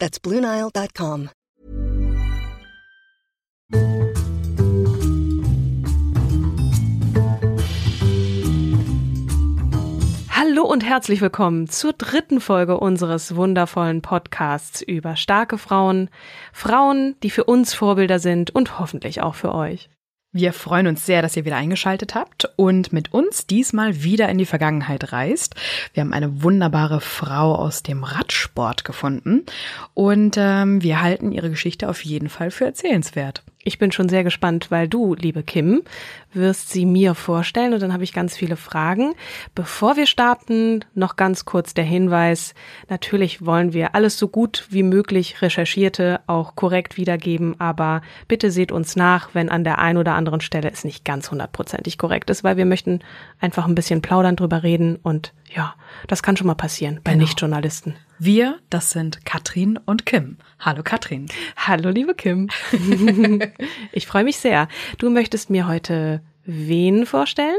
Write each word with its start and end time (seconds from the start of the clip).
That's 0.00 0.18
BlueNile.com. 0.18 1.28
Hallo 10.30 10.64
und 10.64 10.82
herzlich 10.82 11.20
willkommen 11.20 11.68
zur 11.68 11.92
dritten 11.92 12.40
Folge 12.40 12.80
unseres 12.80 13.36
wundervollen 13.36 14.00
Podcasts 14.00 14.80
über 14.80 15.16
starke 15.16 15.58
Frauen, 15.58 16.08
Frauen, 16.54 17.16
die 17.22 17.30
für 17.30 17.44
uns 17.44 17.74
Vorbilder 17.74 18.18
sind 18.18 18.50
und 18.50 18.78
hoffentlich 18.78 19.20
auch 19.20 19.34
für 19.34 19.54
euch. 19.54 19.90
Wir 20.32 20.52
freuen 20.52 20.86
uns 20.86 21.06
sehr, 21.06 21.22
dass 21.22 21.36
ihr 21.36 21.44
wieder 21.44 21.56
eingeschaltet 21.56 22.14
habt 22.14 22.48
und 22.54 22.92
mit 22.92 23.12
uns 23.12 23.48
diesmal 23.48 24.04
wieder 24.04 24.28
in 24.28 24.38
die 24.38 24.46
Vergangenheit 24.46 25.12
reist. 25.12 25.56
Wir 25.92 26.02
haben 26.02 26.12
eine 26.12 26.44
wunderbare 26.44 27.00
Frau 27.00 27.56
aus 27.56 27.82
dem 27.82 28.04
Radsport 28.04 28.84
gefunden 28.84 29.44
und 29.92 30.36
ähm, 30.38 30.84
wir 30.84 31.02
halten 31.02 31.32
ihre 31.32 31.50
Geschichte 31.50 31.88
auf 31.88 32.04
jeden 32.04 32.28
Fall 32.28 32.52
für 32.52 32.66
erzählenswert. 32.66 33.42
Ich 33.62 33.78
bin 33.78 33.92
schon 33.92 34.08
sehr 34.08 34.24
gespannt, 34.24 34.70
weil 34.70 34.88
du, 34.88 35.14
liebe 35.14 35.42
Kim, 35.42 35.82
wirst 36.32 36.70
sie 36.70 36.86
mir 36.86 37.14
vorstellen 37.14 37.74
und 37.74 37.82
dann 37.82 37.92
habe 37.92 38.04
ich 38.04 38.14
ganz 38.14 38.34
viele 38.34 38.56
Fragen. 38.56 39.12
Bevor 39.54 39.96
wir 39.96 40.06
starten, 40.06 40.82
noch 40.94 41.16
ganz 41.16 41.44
kurz 41.44 41.74
der 41.74 41.84
Hinweis. 41.84 42.54
Natürlich 42.88 43.44
wollen 43.44 43.74
wir 43.74 43.94
alles 43.94 44.16
so 44.16 44.28
gut 44.28 44.66
wie 44.70 44.82
möglich 44.82 45.42
recherchierte 45.42 46.20
auch 46.26 46.54
korrekt 46.56 46.96
wiedergeben, 46.96 47.60
aber 47.60 48.00
bitte 48.28 48.50
seht 48.50 48.72
uns 48.72 48.96
nach, 48.96 49.34
wenn 49.34 49.50
an 49.50 49.64
der 49.64 49.78
einen 49.78 49.98
oder 49.98 50.14
anderen 50.14 50.40
Stelle 50.40 50.70
es 50.70 50.84
nicht 50.84 51.04
ganz 51.04 51.30
hundertprozentig 51.30 51.98
korrekt 51.98 52.30
ist, 52.30 52.42
weil 52.42 52.56
wir 52.56 52.66
möchten 52.66 53.00
einfach 53.40 53.66
ein 53.66 53.74
bisschen 53.74 54.00
plaudern 54.00 54.36
drüber 54.36 54.62
reden 54.62 54.96
und 55.02 55.34
ja, 55.54 55.74
das 56.06 56.22
kann 56.22 56.36
schon 56.36 56.46
mal 56.46 56.54
passieren 56.54 57.00
bei 57.04 57.12
Genau. 57.12 57.24
Nichtjournalisten. 57.24 57.94
Wir, 58.22 58.58
das 58.68 58.90
sind 58.90 59.24
Katrin 59.24 59.78
und 59.86 60.04
Kim. 60.04 60.36
Hallo 60.58 60.82
Katrin. 60.82 61.24
Hallo, 61.56 61.88
liebe 61.88 62.14
Kim. 62.14 62.50
ich 63.92 64.06
freue 64.06 64.24
mich 64.24 64.36
sehr. 64.36 64.68
Du 64.98 65.08
möchtest 65.08 65.48
mir 65.48 65.66
heute 65.66 66.20
wen 66.44 67.06
vorstellen? 67.06 67.56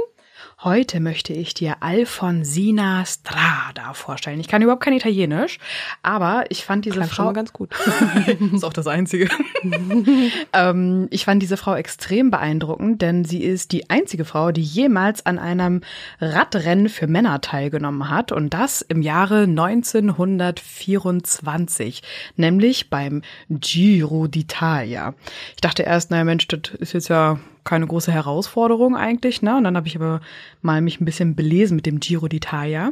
Heute 0.64 1.00
möchte 1.00 1.34
ich 1.34 1.56
dir 1.56 1.78
Alfonsina 1.80 3.04
Strada 3.04 3.96
vorstellen. 3.96 4.40
Ich 4.40 4.48
kann 4.48 4.62
überhaupt 4.62 4.84
kein 4.84 4.94
Italienisch, 4.94 5.58
aber 6.04 6.44
ich 6.50 6.66
fand 6.66 6.86
diese 6.86 6.98
Klang 6.98 7.08
schon 7.08 7.16
Frau 7.16 7.24
mal 7.24 7.34
ganz 7.34 7.52
gut. 7.52 7.74
ist 8.54 8.64
auch 8.64 8.72
das 8.72 8.86
Einzige. 8.86 9.28
ähm, 10.54 11.08
ich 11.10 11.26
fand 11.26 11.42
diese 11.42 11.58
Frau 11.58 11.74
extrem 11.74 12.30
beeindruckend, 12.30 13.02
denn 13.02 13.26
sie 13.26 13.44
ist 13.44 13.72
die 13.72 13.90
einzige 13.90 14.24
Frau, 14.24 14.52
die 14.52 14.62
jemals 14.62 15.26
an 15.26 15.40
einem 15.40 15.82
Radrennen 16.20 16.90
für 16.90 17.08
Männer 17.08 17.42
teilgenommen 17.42 18.12
hat 18.12 18.32
und 18.32 18.54
das 18.54 18.84
im 18.84 19.02
Jahre 19.02 19.46
1924, 19.46 22.04
nämlich 22.36 22.92
beim 22.92 23.24
Giro 23.50 24.26
d'Italia. 24.26 25.16
Ich 25.56 25.62
dachte 25.62 25.82
erst, 25.82 26.12
naja 26.12 26.24
Mensch, 26.24 26.48
das 26.48 26.70
ist 26.78 26.94
jetzt 26.94 27.08
ja 27.08 27.40
keine 27.64 27.88
große 27.88 28.12
Herausforderung 28.12 28.96
eigentlich, 28.96 29.42
ne? 29.42 29.58
Und 29.58 29.64
dann 29.64 29.78
habe 29.78 29.88
ich 29.88 29.96
aber 29.96 30.22
mal 30.62 30.82
mich 30.82 31.00
ein 31.00 31.06
bisschen 31.06 31.36
belesen 31.36 31.76
mit 31.76 31.86
dem 31.86 32.00
Giro 32.00 32.26
d'Italia. 32.26 32.92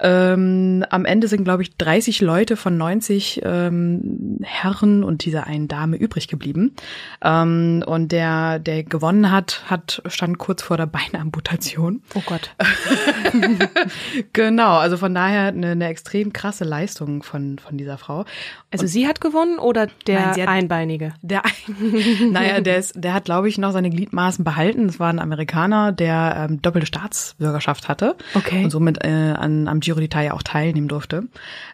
Ähm, 0.00 0.84
am 0.90 1.04
Ende 1.04 1.26
sind, 1.28 1.44
glaube 1.44 1.62
ich, 1.62 1.76
30 1.76 2.20
Leute 2.20 2.56
von 2.56 2.76
90 2.76 3.40
ähm, 3.44 4.38
Herren 4.42 5.02
und 5.02 5.24
dieser 5.24 5.46
einen 5.46 5.66
Dame 5.66 5.96
übrig 5.96 6.28
geblieben. 6.28 6.74
Ähm, 7.22 7.82
und 7.86 8.12
der, 8.12 8.58
der 8.60 8.84
gewonnen 8.84 9.30
hat, 9.32 9.62
hat 9.66 10.02
stand 10.06 10.38
kurz 10.38 10.62
vor 10.62 10.76
der 10.76 10.86
Beinamputation. 10.86 12.02
Oh 12.14 12.22
Gott. 12.26 12.54
genau, 14.32 14.76
also 14.78 14.96
von 14.96 15.14
daher 15.14 15.48
eine, 15.48 15.70
eine 15.72 15.88
extrem 15.88 16.32
krasse 16.32 16.64
Leistung 16.64 17.22
von, 17.22 17.58
von 17.58 17.76
dieser 17.76 17.98
Frau. 17.98 18.24
Also 18.70 18.86
sie 18.86 19.06
hat 19.06 19.20
gewonnen 19.20 19.58
oder 19.58 19.88
der 20.06 20.20
Nein, 20.20 20.30
hat- 20.42 20.48
Einbeinige? 20.48 21.14
Der, 21.22 21.42
ein- 21.44 21.52
naja, 22.32 22.60
der 22.60 22.78
ist, 22.78 22.92
der 22.96 23.14
hat, 23.14 23.24
glaube 23.24 23.48
ich, 23.48 23.58
noch 23.58 23.72
seine 23.72 23.90
Gliedmaßen 23.90 24.44
behalten. 24.44 24.86
Das 24.86 25.00
war 25.00 25.08
ein 25.12 25.18
Amerikaner, 25.18 25.92
der 25.92 26.46
ähm, 26.50 26.62
doppelte 26.62 26.86
Staatsbürgerschaft 26.86 27.88
hatte. 27.88 28.16
Okay. 28.34 28.64
Und 28.64 28.70
somit 28.70 29.04
äh, 29.04 29.08
an, 29.36 29.68
am 29.68 29.80
Giro 29.88 30.00
d'Italia 30.00 30.32
auch 30.32 30.42
teilnehmen 30.42 30.88
durfte. 30.88 31.24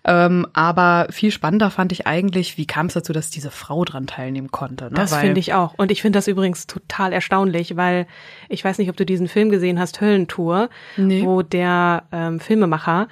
Ähm, 0.05 0.47
aber 0.53 1.09
viel 1.11 1.31
spannender 1.33 1.71
fand 1.71 1.91
ich 1.91 2.07
eigentlich, 2.07 2.57
wie 2.57 2.67
kam 2.67 2.87
es 2.87 2.95
dazu, 2.95 3.13
dass 3.13 3.31
diese 3.31 3.51
Frau 3.51 3.85
dran 3.85 4.07
teilnehmen 4.07 4.51
konnte. 4.53 4.85
Ne? 4.85 4.91
Das 4.95 5.17
finde 5.17 5.41
ich 5.41 5.53
auch. 5.55 5.75
Und 5.77 5.91
ich 5.91 6.01
finde 6.01 6.17
das 6.19 6.29
übrigens 6.29 6.67
total 6.67 7.13
erstaunlich, 7.13 7.77
weil 7.77 8.07
ich 8.49 8.65
weiß 8.65 8.79
nicht, 8.79 8.89
ob 8.91 8.97
du 8.97 9.05
diesen 9.05 9.27
Film 9.27 9.51
gesehen 9.51 9.79
hast, 9.81 10.01
Höllentour, 10.01 10.69
Nee. 10.97 11.23
wo 11.25 11.43
der 11.43 12.05
ähm, 12.13 12.39
Filmemacher 12.39 13.09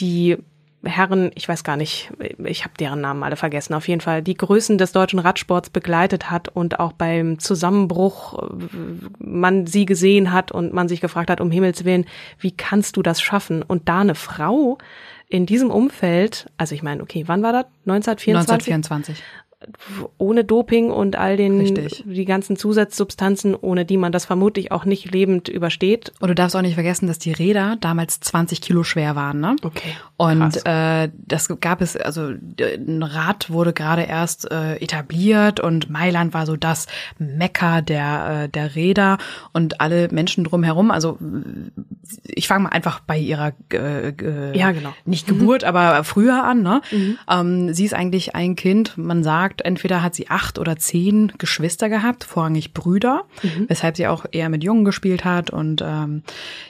die 0.00 0.38
Herren, 0.84 1.30
ich 1.34 1.48
weiß 1.48 1.62
gar 1.62 1.76
nicht, 1.76 2.10
ich 2.44 2.64
habe 2.64 2.74
deren 2.78 3.00
Namen 3.00 3.22
alle 3.22 3.36
vergessen, 3.36 3.74
auf 3.74 3.86
jeden 3.86 4.00
Fall 4.00 4.20
die 4.22 4.34
Größen 4.34 4.78
des 4.78 4.92
deutschen 4.92 5.20
Radsports 5.20 5.70
begleitet 5.70 6.30
hat 6.30 6.48
und 6.48 6.80
auch 6.80 6.92
beim 6.92 7.38
Zusammenbruch 7.38 8.42
äh, 8.42 8.66
man 9.18 9.66
sie 9.66 9.84
gesehen 9.84 10.32
hat 10.32 10.50
und 10.50 10.72
man 10.72 10.88
sich 10.88 11.00
gefragt 11.00 11.30
hat, 11.30 11.40
um 11.40 11.50
Himmels 11.50 11.84
Willen, 11.84 12.06
wie 12.38 12.50
kannst 12.50 12.96
du 12.96 13.02
das 13.02 13.20
schaffen? 13.22 13.62
Und 13.62 13.88
da 13.88 14.00
eine 14.00 14.16
Frau 14.16 14.78
in 15.28 15.46
diesem 15.46 15.70
Umfeld, 15.70 16.50
also 16.58 16.74
ich 16.74 16.82
meine, 16.82 17.02
okay, 17.02 17.24
wann 17.26 17.42
war 17.42 17.52
das? 17.52 17.66
1924? 17.86 18.72
1924. 18.72 19.22
ohne 20.18 20.44
Doping 20.44 20.90
und 20.90 21.16
all 21.16 21.36
den 21.36 21.60
Richtig. 21.60 22.04
die 22.06 22.24
ganzen 22.24 22.56
Zusatzsubstanzen, 22.56 23.54
ohne 23.54 23.84
die 23.84 23.96
man 23.96 24.12
das 24.12 24.24
vermutlich 24.24 24.72
auch 24.72 24.84
nicht 24.84 25.10
lebend 25.12 25.48
übersteht. 25.48 26.12
Und 26.20 26.28
du 26.28 26.34
darfst 26.34 26.56
auch 26.56 26.62
nicht 26.62 26.74
vergessen, 26.74 27.06
dass 27.06 27.18
die 27.18 27.32
Räder 27.32 27.76
damals 27.80 28.20
20 28.20 28.60
Kilo 28.60 28.82
schwer 28.84 29.16
waren, 29.16 29.40
ne? 29.40 29.56
Okay, 29.62 29.92
Und 30.16 30.54
krass. 30.62 31.04
äh, 31.06 31.10
das 31.26 31.48
gab 31.60 31.80
es, 31.82 31.96
also 31.96 32.32
ein 32.60 33.02
Rad 33.02 33.50
wurde 33.50 33.72
gerade 33.72 34.02
erst 34.02 34.50
äh, 34.50 34.76
etabliert 34.76 35.60
und 35.60 35.90
Mailand 35.90 36.34
war 36.34 36.46
so 36.46 36.56
das 36.56 36.86
Mekka 37.18 37.80
der, 37.80 38.44
äh, 38.44 38.48
der 38.48 38.74
Räder 38.74 39.18
und 39.52 39.80
alle 39.80 40.08
Menschen 40.10 40.44
drumherum. 40.44 40.90
Also 40.90 41.18
ich 42.24 42.48
fange 42.48 42.64
mal 42.64 42.68
einfach 42.70 43.00
bei 43.00 43.18
ihrer 43.18 43.52
äh, 43.72 44.08
äh, 44.08 44.56
Ja, 44.58 44.72
genau. 44.72 44.92
nicht 45.04 45.26
Geburt, 45.26 45.64
aber 45.64 46.04
früher 46.04 46.44
an. 46.44 46.62
Ne? 46.62 46.80
Ähm, 47.30 47.72
sie 47.74 47.84
ist 47.84 47.94
eigentlich 47.94 48.34
ein 48.34 48.56
Kind, 48.56 48.96
man 48.96 49.22
sagt, 49.24 49.51
entweder 49.60 50.02
hat 50.02 50.14
sie 50.14 50.30
acht 50.30 50.58
oder 50.58 50.76
zehn 50.76 51.32
Geschwister 51.38 51.88
gehabt, 51.88 52.24
vorrangig 52.24 52.72
Brüder, 52.72 53.24
weshalb 53.68 53.96
sie 53.96 54.06
auch 54.06 54.24
eher 54.32 54.48
mit 54.48 54.64
Jungen 54.64 54.84
gespielt 54.84 55.24
hat. 55.24 55.50
Und 55.50 55.82
ähm, 55.84 56.22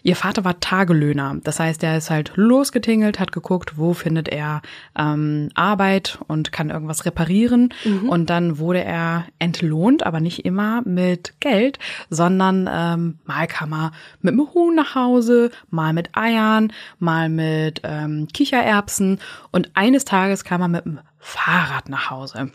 ihr 0.03 0.17
Vater 0.17 0.45
war 0.45 0.59
Tagelöhner. 0.59 1.37
Das 1.45 1.61
heißt, 1.61 1.83
er 1.85 1.97
ist 1.97 2.11
halt 2.11 2.33
losgetingelt, 2.35 3.21
hat 3.21 3.33
geguckt, 3.33 3.79
wo 3.79 3.95
findet 3.95 4.29
er 4.29 4.63
ähm, 4.99 5.51
Arbeit 5.55 6.19
und 6.27 6.51
kann 6.51 6.71
irgendwas 6.71 7.05
reparieren. 7.07 7.73
Und 8.09 8.31
dann 8.31 8.59
wurde 8.59 8.83
er 8.83 9.27
entlohnt, 9.39 10.05
aber 10.05 10.21
nicht 10.21 10.45
immer 10.45 10.83
mit 10.83 11.35
Geld, 11.41 11.79
sondern 12.11 12.69
ähm, 12.73 13.19
mal 13.25 13.47
kam 13.47 13.73
er 13.73 13.93
mit 14.21 14.33
einem 14.33 14.53
Huhn 14.55 14.75
nach 14.75 14.95
Hause, 14.95 15.51
mal 15.71 15.93
mit 15.93 16.17
Eiern, 16.17 16.73
mal 16.99 17.29
mit 17.29 17.83
ähm, 17.85 18.29
Kichererbsen 18.33 19.19
und 19.51 19.71
eines 19.75 20.05
Tages 20.05 20.45
kam 20.45 20.63
er 20.63 20.69
mit 20.69 20.87
einem 20.87 21.01
Fahrrad 21.23 21.89
nach 21.89 22.11
Hause. 22.11 22.51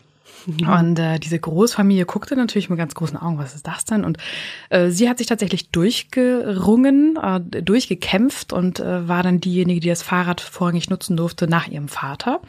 Und 0.46 0.98
äh, 0.98 1.18
diese 1.18 1.38
Großfamilie 1.38 2.06
guckte 2.06 2.36
natürlich 2.36 2.70
mit 2.70 2.78
ganz 2.78 2.94
großen 2.94 3.16
Augen, 3.16 3.38
was 3.38 3.54
ist 3.54 3.66
das 3.66 3.84
denn? 3.84 4.04
Und 4.04 4.18
äh, 4.70 4.90
sie 4.90 5.08
hat 5.08 5.18
sich 5.18 5.26
tatsächlich 5.26 5.70
durchgerungen, 5.70 7.18
äh, 7.20 7.62
durchgekämpft 7.62 8.52
und 8.52 8.80
äh, 8.80 9.08
war 9.08 9.22
dann 9.22 9.40
diejenige, 9.40 9.80
die 9.80 9.88
das 9.88 10.02
Fahrrad 10.02 10.40
vorrangig 10.40 10.90
nutzen 10.90 11.16
durfte 11.16 11.48
nach 11.48 11.66
ihrem 11.66 11.88
Vater. 11.88 12.40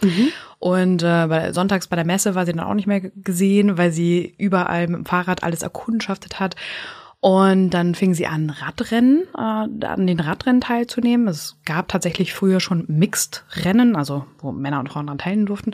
Und 0.59 1.03
äh, 1.03 1.27
bei, 1.27 1.51
sonntags 1.51 1.87
bei 1.87 1.95
der 1.95 2.05
Messe 2.05 2.35
war 2.35 2.45
sie 2.45 2.53
dann 2.53 2.65
auch 2.65 2.73
nicht 2.73 2.87
mehr 2.87 3.01
gesehen, 3.01 3.77
weil 3.77 3.91
sie 3.91 4.35
überall 4.37 4.87
mit 4.87 4.97
dem 4.97 5.05
Fahrrad 5.05 5.43
alles 5.43 5.61
erkundschaftet 5.61 6.39
hat. 6.39 6.55
Und 7.21 7.71
dann 7.71 7.95
fing 7.95 8.13
sie 8.13 8.27
an, 8.27 8.49
Radrennen, 8.49 9.23
äh, 9.37 9.39
an 9.85 10.07
den 10.07 10.19
Radrennen 10.21 10.61
teilzunehmen. 10.61 11.27
Es 11.27 11.57
gab 11.65 11.89
tatsächlich 11.89 12.33
früher 12.33 12.61
schon 12.61 12.85
Mixed-Rennen, 12.87 13.95
also 13.97 14.25
wo 14.39 14.51
Männer 14.53 14.79
und 14.79 14.87
Frauen 14.89 15.07
daran 15.07 15.17
teilnehmen 15.17 15.45
durften. 15.47 15.73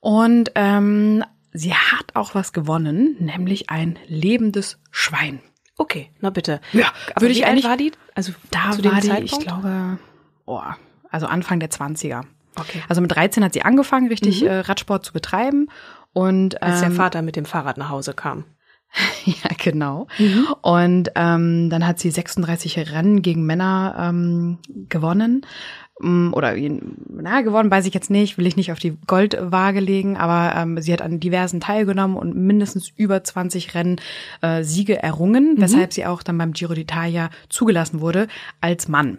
Und 0.00 0.52
ähm, 0.54 1.24
sie 1.52 1.74
hat 1.74 2.14
auch 2.14 2.36
was 2.36 2.52
gewonnen, 2.52 3.16
nämlich 3.18 3.70
ein 3.70 3.98
lebendes 4.06 4.78
Schwein. 4.92 5.40
Okay, 5.76 6.10
na 6.20 6.30
bitte. 6.30 6.60
Ja, 6.72 6.92
Aber 7.14 7.22
würde 7.22 7.32
ich 7.32 7.44
eigentlich- 7.46 7.64
war 7.64 7.76
die? 7.76 7.90
Also 8.14 8.32
Da 8.52 8.70
zu 8.70 8.82
dem 8.82 8.92
war 8.92 9.00
die, 9.00 9.08
Zeitpunkt? 9.08 9.32
ich 9.32 9.40
glaube, 9.40 9.98
oh, 10.46 10.60
also 11.10 11.26
Anfang 11.26 11.58
der 11.58 11.70
20er. 11.70 12.22
Okay. 12.54 12.80
Also 12.88 13.00
mit 13.00 13.10
13 13.12 13.42
hat 13.42 13.54
sie 13.54 13.62
angefangen, 13.62 14.06
richtig 14.06 14.44
äh, 14.44 14.60
Radsport 14.60 15.04
zu 15.04 15.12
betreiben. 15.12 15.68
Und 16.12 16.62
Als 16.62 16.78
der 16.78 16.90
ähm, 16.90 16.94
Vater 16.94 17.22
mit 17.22 17.34
dem 17.34 17.44
Fahrrad 17.44 17.76
nach 17.76 17.88
Hause 17.88 18.14
kam. 18.14 18.44
Ja, 19.24 19.50
genau. 19.56 20.06
Und 20.60 21.10
ähm, 21.14 21.70
dann 21.70 21.86
hat 21.86 21.98
sie 21.98 22.10
36 22.10 22.92
Rennen 22.92 23.22
gegen 23.22 23.46
Männer 23.46 23.96
ähm, 23.98 24.58
gewonnen. 24.88 25.46
Mm, 26.00 26.32
Oder 26.32 26.54
na, 27.08 27.40
gewonnen 27.42 27.70
weiß 27.70 27.86
ich 27.86 27.94
jetzt 27.94 28.10
nicht, 28.10 28.36
will 28.36 28.46
ich 28.46 28.56
nicht 28.56 28.72
auf 28.72 28.78
die 28.78 28.96
Goldwaage 29.06 29.80
legen, 29.80 30.16
aber 30.16 30.56
ähm, 30.56 30.80
sie 30.80 30.92
hat 30.92 31.02
an 31.02 31.20
diversen 31.20 31.60
teilgenommen 31.60 32.16
und 32.16 32.36
mindestens 32.36 32.92
über 32.96 33.22
20 33.22 33.74
Rennen 33.74 34.00
äh, 34.42 34.62
Siege 34.62 35.02
errungen, 35.02 35.54
weshalb 35.58 35.92
sie 35.92 36.06
auch 36.06 36.22
dann 36.22 36.38
beim 36.38 36.52
Giro 36.52 36.72
d'Italia 36.72 37.30
zugelassen 37.48 38.00
wurde 38.00 38.28
als 38.60 38.88
Mann. 38.88 39.18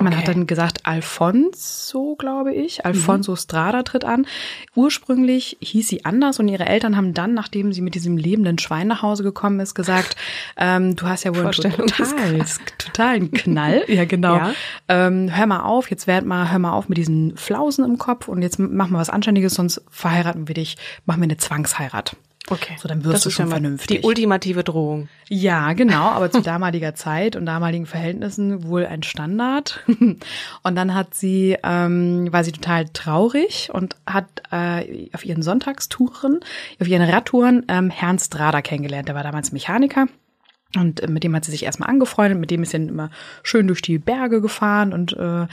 Man 0.00 0.16
hat 0.16 0.28
dann 0.28 0.46
gesagt, 0.46 0.80
Alfonso, 0.84 2.16
glaube 2.16 2.54
ich. 2.54 2.84
Alfonso 2.84 3.36
Strada 3.36 3.82
tritt 3.82 4.04
an. 4.04 4.26
Ursprünglich 4.74 5.56
hieß 5.60 5.88
sie 5.88 6.04
anders 6.04 6.38
und 6.38 6.48
ihre 6.48 6.66
Eltern 6.66 6.96
haben 6.96 7.14
dann, 7.14 7.34
nachdem 7.34 7.72
sie 7.72 7.80
mit 7.80 7.94
diesem 7.94 8.16
lebenden 8.16 8.58
Schwein 8.58 8.86
nach 8.86 9.02
Hause 9.02 9.22
gekommen 9.22 9.60
ist, 9.60 9.74
gesagt, 9.74 10.16
ähm, 10.56 10.96
du 10.96 11.06
hast 11.06 11.24
ja 11.24 11.34
wohl 11.34 11.42
einen 11.42 11.52
total, 11.52 12.38
totalen 12.78 13.32
Knall. 13.32 13.84
Ja, 13.88 14.04
genau. 14.04 14.36
Ja. 14.36 14.52
Ähm, 14.88 15.34
hör 15.34 15.46
mal 15.46 15.60
auf, 15.62 15.90
jetzt 15.90 16.06
werd 16.06 16.24
mal, 16.24 16.50
hör 16.50 16.58
mal 16.58 16.72
auf 16.72 16.88
mit 16.88 16.98
diesen 16.98 17.36
Flausen 17.36 17.84
im 17.84 17.98
Kopf 17.98 18.28
und 18.28 18.42
jetzt 18.42 18.58
mach 18.58 18.88
mal 18.88 18.98
was 18.98 19.10
Anständiges, 19.10 19.54
sonst 19.54 19.82
verheiraten 19.90 20.46
wir 20.46 20.54
dich, 20.54 20.76
machen 21.04 21.20
wir 21.20 21.24
eine 21.24 21.36
Zwangsheirat. 21.36 22.16
Okay. 22.50 22.76
So, 22.78 22.88
dann 22.88 23.04
wirst 23.04 23.14
das 23.14 23.22
du 23.24 23.30
schon 23.30 23.46
ja 23.46 23.52
vernünftig. 23.52 24.00
Die 24.00 24.06
ultimative 24.06 24.64
Drohung. 24.64 25.08
Ja, 25.28 25.72
genau, 25.72 26.04
aber 26.04 26.30
zu 26.30 26.40
damaliger 26.42 26.94
Zeit 26.94 27.36
und 27.36 27.46
damaligen 27.46 27.86
Verhältnissen 27.86 28.66
wohl 28.66 28.86
ein 28.86 29.02
Standard. 29.02 29.84
Und 30.62 30.74
dann 30.74 30.94
hat 30.94 31.14
sie, 31.14 31.56
ähm, 31.62 32.32
war 32.32 32.44
sie 32.44 32.52
total 32.52 32.88
traurig 32.88 33.70
und 33.72 33.96
hat 34.06 34.26
äh, 34.50 35.08
auf 35.12 35.24
ihren 35.24 35.42
Sonntagstouren, 35.42 36.40
auf 36.80 36.88
ihren 36.88 37.08
Radtouren 37.08 37.64
ähm, 37.68 37.90
Herrn 37.90 38.18
Strada 38.18 38.62
kennengelernt. 38.62 39.08
Der 39.08 39.14
war 39.14 39.22
damals 39.22 39.52
Mechaniker. 39.52 40.06
Und 40.76 41.00
äh, 41.00 41.08
mit 41.08 41.24
dem 41.24 41.34
hat 41.34 41.46
sie 41.46 41.50
sich 41.50 41.64
erstmal 41.64 41.88
angefreundet, 41.88 42.38
mit 42.38 42.50
dem 42.50 42.62
ist 42.62 42.72
sie 42.72 42.78
dann 42.78 42.88
immer 42.88 43.10
schön 43.42 43.66
durch 43.66 43.80
die 43.80 43.98
Berge 43.98 44.42
gefahren 44.42 44.92
und 44.92 45.14
äh, 45.14 45.46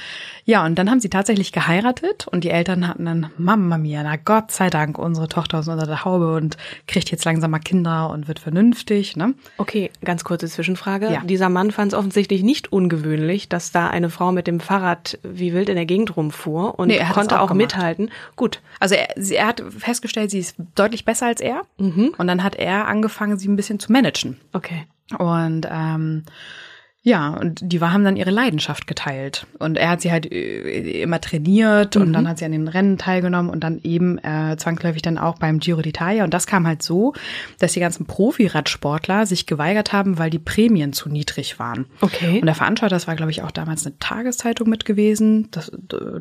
ja, 0.44 0.66
und 0.66 0.76
dann 0.76 0.92
haben 0.92 1.00
sie 1.00 1.10
tatsächlich 1.10 1.54
geheiratet 1.54 2.28
und 2.28 2.44
die 2.44 2.50
Eltern 2.50 2.86
hatten 2.86 3.06
dann, 3.06 3.32
Mama 3.38 3.78
mia, 3.78 4.04
na 4.04 4.18
Gott 4.18 4.52
sei 4.52 4.70
Dank, 4.70 4.98
unsere 4.98 5.30
Tochter 5.30 5.60
ist 5.60 5.70
unter 5.70 5.86
der 5.86 6.04
Haube 6.04 6.36
und 6.36 6.58
kriegt 6.88 7.12
jetzt 7.12 7.24
langsam 7.24 7.52
mal 7.52 7.60
Kinder 7.60 8.10
und 8.10 8.28
wird 8.28 8.40
vernünftig, 8.40 9.16
ne? 9.16 9.34
Okay, 9.58 9.90
ganz 10.04 10.26
kurze 10.26 10.48
Zwischenfrage. 10.48 11.10
Ja. 11.10 11.22
Dieser 11.24 11.48
Mann 11.48 11.72
fand 11.72 11.94
es 11.94 11.98
offensichtlich 11.98 12.44
nicht 12.44 12.74
ungewöhnlich, 12.74 13.48
dass 13.48 13.72
da 13.72 13.88
eine 13.88 14.10
Frau 14.10 14.34
mit 14.34 14.48
dem 14.48 14.60
Fahrrad 14.60 15.18
wie 15.24 15.54
wild 15.54 15.70
in 15.70 15.76
der 15.76 15.86
Gegend 15.86 16.18
rumfuhr 16.18 16.78
und 16.78 16.90
Nee, 16.90 16.98
er 16.98 17.10
konnte 17.12 17.40
auch 17.40 17.46
auch, 17.52 17.54
mithalten. 17.56 18.12
Gut. 18.36 18.62
Also 18.80 18.96
er, 18.96 19.08
sie, 19.16 19.36
er 19.36 19.48
hat 19.48 19.64
festgestellt, 19.78 20.32
sie 20.32 20.40
ist 20.40 20.56
deutlich 20.76 21.06
besser 21.06 21.28
als 21.28 21.42
er. 21.42 21.62
Und 22.18 22.28
dann 22.28 22.44
hat 22.44 22.56
er 22.56 22.88
angefangen, 22.88 23.38
sie 23.38 23.48
ein 23.48 23.56
bisschen 23.56 23.80
zu 23.80 23.92
managen. 23.92 24.38
Okay. 24.54 24.86
Und 25.18 25.68
ähm, 25.70 26.24
ja, 27.08 27.30
und 27.30 27.60
die 27.62 27.82
war, 27.82 27.94
haben 27.94 28.04
dann 28.04 28.16
ihre 28.16 28.32
Leidenschaft 28.32 28.88
geteilt. 28.88 29.46
Und 29.60 29.78
er 29.78 29.90
hat 29.90 30.02
sie 30.02 30.12
halt 30.12 30.26
äh, 30.32 31.04
immer 31.04 31.22
trainiert 31.22 31.98
und 31.98 32.14
dann 32.14 32.28
hat 32.28 32.40
sie 32.40 32.46
an 32.46 32.52
den 32.52 32.68
Rennen 32.68 32.98
teilgenommen 32.98 33.52
und 33.52 33.64
dann 33.64 33.80
eben 33.84 34.18
äh, 34.18 34.58
zwangsläufig 34.58 35.04
dann 35.04 35.20
auch 35.20 35.38
beim 35.38 35.60
Giro 35.60 35.82
d'Italia. 35.82 36.24
Und 36.24 36.34
das 36.34 36.48
kam 36.48 36.66
halt 36.66 36.82
so, 36.82 37.14
dass 37.60 37.74
die 37.74 37.80
ganzen 37.80 38.08
Profi-Radsportler 38.08 39.28
sich 39.28 39.46
geweigert 39.46 39.94
haben, 39.94 40.18
weil 40.18 40.32
die 40.32 40.40
Prämien 40.40 40.94
zu 40.94 41.08
niedrig 41.08 41.60
waren. 41.60 41.86
Okay. 42.02 42.40
Und 42.40 42.48
der 42.48 42.56
Veranstalter, 42.56 42.96
das 42.96 43.06
war, 43.06 43.16
glaube 43.16 43.30
ich, 43.30 43.44
auch 43.44 43.52
damals 43.52 43.86
eine 43.86 44.00
Tageszeitung 44.00 44.68
mit 44.68 44.84
gewesen. 44.84 45.50
Das, 45.52 45.72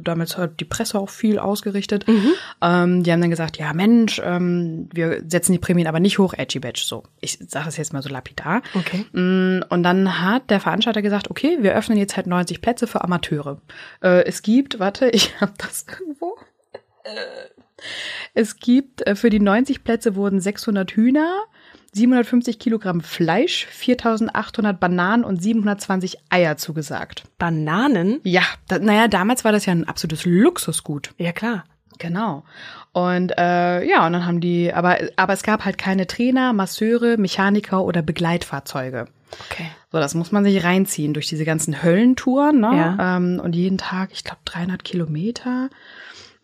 damals 0.03 0.37
hat 0.37 0.61
die 0.61 0.67
Presse 0.67 0.99
auch 0.99 1.09
viel 1.09 1.39
ausgerichtet. 1.39 2.05
Ähm, 2.61 3.05
die 3.05 3.11
haben 3.11 3.23
dann 3.23 3.31
gesagt, 3.31 3.57
ja 3.57 3.73
Mensch, 3.73 4.21
ähm, 4.23 4.91
wir 4.93 5.23
setzen 5.27 5.53
die 5.53 5.59
Prämien 5.59 5.87
aber 5.87 5.99
nicht 5.99 6.19
hoch, 6.19 6.35
edgy 6.37 6.59
badge. 6.59 6.83
So, 6.85 7.05
ich 7.23 7.39
sage 7.49 7.65
das 7.65 7.79
jetzt 7.79 7.95
mal 7.95 8.03
so 8.03 8.11
lapidar. 8.11 8.61
Okay. 8.75 9.07
Mm, 9.19 9.63
Und 9.71 9.83
dann 9.83 10.21
hat 10.21 10.51
der 10.51 10.61
Veranstalter 10.61 10.74
gesagt, 10.81 11.31
okay, 11.31 11.59
wir 11.61 11.75
öffnen 11.75 11.99
jetzt 11.99 12.17
halt 12.17 12.27
90 12.27 12.61
Plätze 12.61 12.87
für 12.87 13.03
Amateure. 13.03 13.61
Äh, 14.03 14.25
es 14.25 14.43
gibt, 14.43 14.79
warte, 14.79 15.09
ich 15.13 15.41
habe 15.41 15.53
das 15.59 15.87
irgendwo. 15.91 16.37
Äh, 17.05 17.11
Es 18.35 18.57
gibt 18.57 19.07
äh, 19.07 19.15
für 19.15 19.31
die 19.31 19.41
90 19.41 19.85
Plätze 19.85 20.15
wurden 20.17 20.41
600 20.41 20.91
Hühner, 20.93 21.45
750 21.93 22.59
Kilogramm 22.59 23.01
Fleisch, 23.03 23.67
4800 23.67 24.81
Bananen 24.81 25.25
und 25.25 25.43
720 25.43 26.19
Eier 26.31 26.57
zugesagt. 26.57 27.25
Bananen? 27.39 28.21
Ja, 28.25 28.43
da, 28.69 28.79
naja, 28.79 29.07
damals 29.09 29.45
war 29.45 29.53
das 29.53 29.67
ja 29.67 29.73
ein 29.73 29.87
absolutes 29.87 30.25
Luxusgut. 30.25 31.11
Ja, 31.19 31.33
klar. 31.33 31.65
Genau. 31.99 32.45
Und 32.93 33.33
äh, 33.39 33.85
ja, 33.89 34.05
und 34.07 34.13
dann 34.13 34.27
haben 34.27 34.41
die, 34.41 34.73
aber, 34.73 34.99
aber 35.15 35.33
es 35.33 35.45
gab 35.45 35.65
halt 35.65 35.79
keine 35.79 36.09
Trainer, 36.09 36.53
Masseure, 36.53 37.17
Mechaniker 37.19 37.85
oder 37.85 38.03
Begleitfahrzeuge. 38.03 39.07
Okay. 39.49 39.71
So, 39.95 40.01
das 40.01 40.17
muss 40.17 40.33
man 40.33 40.43
sich 40.43 40.65
reinziehen 40.65 41.15
durch 41.15 41.29
diese 41.29 41.45
ganzen 41.45 41.85
Höllentouren, 41.85 42.59
ne? 42.59 42.71
Ja. 42.99 43.17
Ähm, 43.17 43.41
und 43.41 43.55
jeden 43.55 43.79
Tag, 43.79 44.11
ich 44.13 44.25
glaube, 44.25 44.41
300 44.45 44.83
Kilometer. 44.83 45.71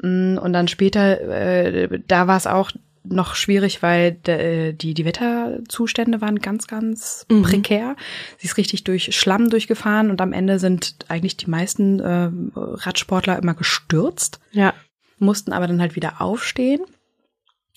Mm, 0.00 0.38
Und 0.38 0.52
dann 0.52 0.68
später, 0.68 1.20
äh, 1.20 1.98
da 2.06 2.28
war 2.28 2.36
es 2.36 2.46
auch 2.46 2.70
noch 3.02 3.34
schwierig, 3.34 3.82
weil 3.82 4.12
de, 4.12 4.72
die, 4.72 4.94
die 4.94 5.04
Wetterzustände 5.04 6.20
waren 6.20 6.38
ganz, 6.38 6.68
ganz 6.68 7.26
prekär. 7.42 7.96
Sie 8.38 8.46
ist 8.46 8.56
richtig 8.56 8.84
durch 8.84 9.16
Schlamm 9.16 9.50
durchgefahren 9.50 10.10
und 10.12 10.20
am 10.20 10.32
Ende 10.32 10.60
sind 10.60 10.94
eigentlich 11.08 11.36
die 11.36 11.50
meisten 11.50 11.98
äh, 11.98 12.30
Radsportler 12.54 13.36
immer 13.36 13.54
gestürzt 13.54 14.38
Ja. 14.52 14.74
mussten 15.18 15.52
aber 15.52 15.66
dann 15.66 15.80
halt 15.80 15.96
wieder 15.96 16.20
aufstehen. 16.20 16.82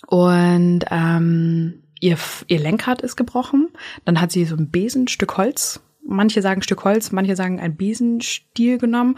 Und 0.06 0.82
ähm, 0.92 1.83
ihr, 2.00 2.18
ihr 2.48 2.60
Lenkrad 2.60 3.02
ist 3.02 3.16
gebrochen. 3.16 3.70
Dann 4.06 4.22
hat 4.22 4.32
sie 4.32 4.46
so 4.46 4.56
ein 4.56 4.70
Besenstück 4.70 5.38
Holz. 5.38 5.82
Manche 6.06 6.42
sagen 6.42 6.62
Stück 6.62 6.84
Holz, 6.84 7.12
manche 7.12 7.36
sagen 7.36 7.60
ein 7.60 7.78
Besenstiel 7.78 8.78
genommen. 8.78 9.16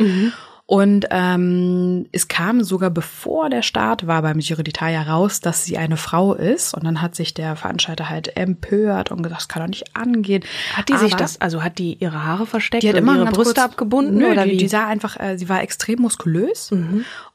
Und 0.68 1.06
ähm, 1.12 2.08
es 2.12 2.28
kam 2.28 2.64
sogar 2.64 2.90
bevor 2.90 3.52
der 3.52 3.62
Start 3.62 4.08
war 4.08 4.24
beim 4.24 4.40
Giro 4.40 4.64
d'Italia 4.64 5.04
raus, 5.08 5.40
dass 5.40 5.64
sie 5.64 5.78
eine 5.78 5.96
Frau 5.96 6.34
ist. 6.34 6.74
Und 6.74 6.86
dann 6.86 7.04
hat 7.04 7.14
sich 7.14 7.36
der 7.36 7.56
Veranstalter 7.56 8.10
halt 8.10 8.36
empört 8.36 9.12
und 9.12 9.22
gesagt, 9.22 9.42
das 9.42 9.48
kann 9.48 9.62
doch 9.62 9.68
nicht 9.70 9.96
angehen. 9.96 10.44
Hat 10.74 10.90
die 10.90 10.98
sich 10.98 11.14
Aber- 11.14 11.22
das, 11.22 11.40
also 11.40 11.64
hat 11.64 11.78
die 11.78 11.94
ihre 12.00 12.24
Haare 12.24 12.48
versteckt 12.48 12.82
die 12.82 12.90
hat 12.90 12.96
immer 12.96 13.16
ihre 13.16 13.26
Brüste 13.26 13.54
kurz, 13.54 13.60
abgebunden 13.60 14.18
Nö, 14.18 14.32
oder 14.32 14.46
die, 14.46 14.54
wie? 14.54 14.58
die 14.58 14.68
sah 14.68 14.88
einfach, 14.88 15.20
äh, 15.20 15.38
sie 15.38 15.50
war 15.50 15.62
extrem 15.62 16.02
muskulös 16.02 16.72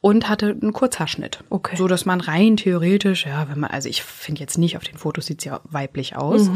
und 0.01 0.29
hatte 0.29 0.57
einen 0.61 0.73
Kurzhaarschnitt. 0.73 1.45
Okay. 1.51 1.77
So 1.77 1.87
dass 1.87 2.05
man 2.07 2.21
rein 2.21 2.57
theoretisch, 2.57 3.27
ja, 3.27 3.49
wenn 3.49 3.61
man, 3.61 3.71
also 3.71 3.89
ich 3.89 4.03
finde 4.03 4.41
jetzt 4.41 4.59
nicht, 4.59 4.77
auf 4.77 4.83
den 4.83 4.97
Fotos 4.99 5.27
sieht 5.27 5.41
sie 5.43 5.51
ja 5.51 5.61
weiblich 5.65 6.17
aus, 6.17 6.51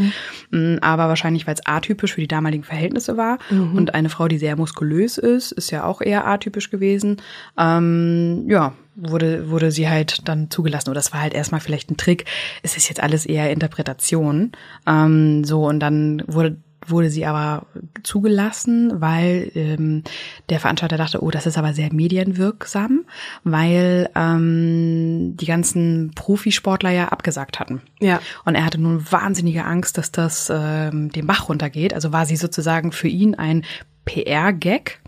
Mm, 0.50 0.76
aber 0.81 1.09
wahrscheinlich, 1.09 1.47
weil 1.47 1.54
es 1.54 1.64
atypisch 1.66 2.14
für 2.14 2.21
die 2.21 2.26
damaligen 2.28 2.64
Verhältnisse 2.64 3.16
war 3.16 3.38
und 3.50 3.95
eine 3.95 4.09
Frau, 4.09 4.26
die 4.28 4.38
sehr 4.38 4.57
muskulös 4.57 5.19
ist, 5.19 5.52
ist 5.52 5.71
ja 5.71 5.85
auch 5.85 6.00
eher 6.00 6.26
atypisch 6.26 6.63
gewesen. 6.71 7.21
Ähm, 7.59 8.44
ja, 8.49 8.75
wurde, 8.97 9.50
wurde 9.50 9.71
sie 9.71 9.88
halt 9.88 10.28
dann 10.28 10.50
zugelassen. 10.50 10.90
Oder 10.90 10.99
das 10.99 11.12
war 11.12 11.21
halt 11.21 11.35
erstmal 11.35 11.61
vielleicht 11.61 11.90
ein 11.90 11.97
Trick. 11.97 12.25
Es 12.62 12.76
ist 12.76 12.88
jetzt 12.88 13.02
alles 13.02 13.26
eher 13.26 13.50
Interpretation. 13.50 14.52
Ähm, 14.87 15.44
so, 15.44 15.66
und 15.66 15.80
dann 15.80 16.23
wurde 16.26 16.56
wurde 16.87 17.11
sie 17.11 17.26
aber 17.26 17.66
zugelassen, 18.02 19.00
weil 19.00 19.50
ähm, 19.54 20.02
der 20.49 20.61
Veranstalter 20.61 20.97
dachte, 20.97 21.23
oh, 21.23 21.30
das 21.30 21.47
ist 21.47 21.59
aber 21.59 21.73
sehr 21.73 21.92
medienwirksam, 21.92 23.04
weil 23.42 24.11
ähm, 24.14 25.37
die 25.37 25.47
ganzen 25.47 26.12
Profisportler 26.14 26.90
ja 26.90 27.09
abgesagt 27.09 27.61
hatten. 27.61 27.80
Ja. 28.00 28.21
Und 28.44 28.54
er 28.54 28.64
hatte 28.64 28.80
nun 28.80 29.11
wahnsinnige 29.11 29.64
Angst, 29.64 29.99
dass 29.99 30.12
das 30.12 30.50
ähm, 30.54 31.11
den 31.11 31.26
Bach 31.26 31.49
runtergeht. 31.49 31.94
Also 31.94 32.12
war 32.12 32.26
sie 32.26 32.37
sozusagen 32.37 32.92
für 32.92 33.09
ihn 33.09 33.35
ein 33.35 33.64
PR-Gag. 34.04 35.00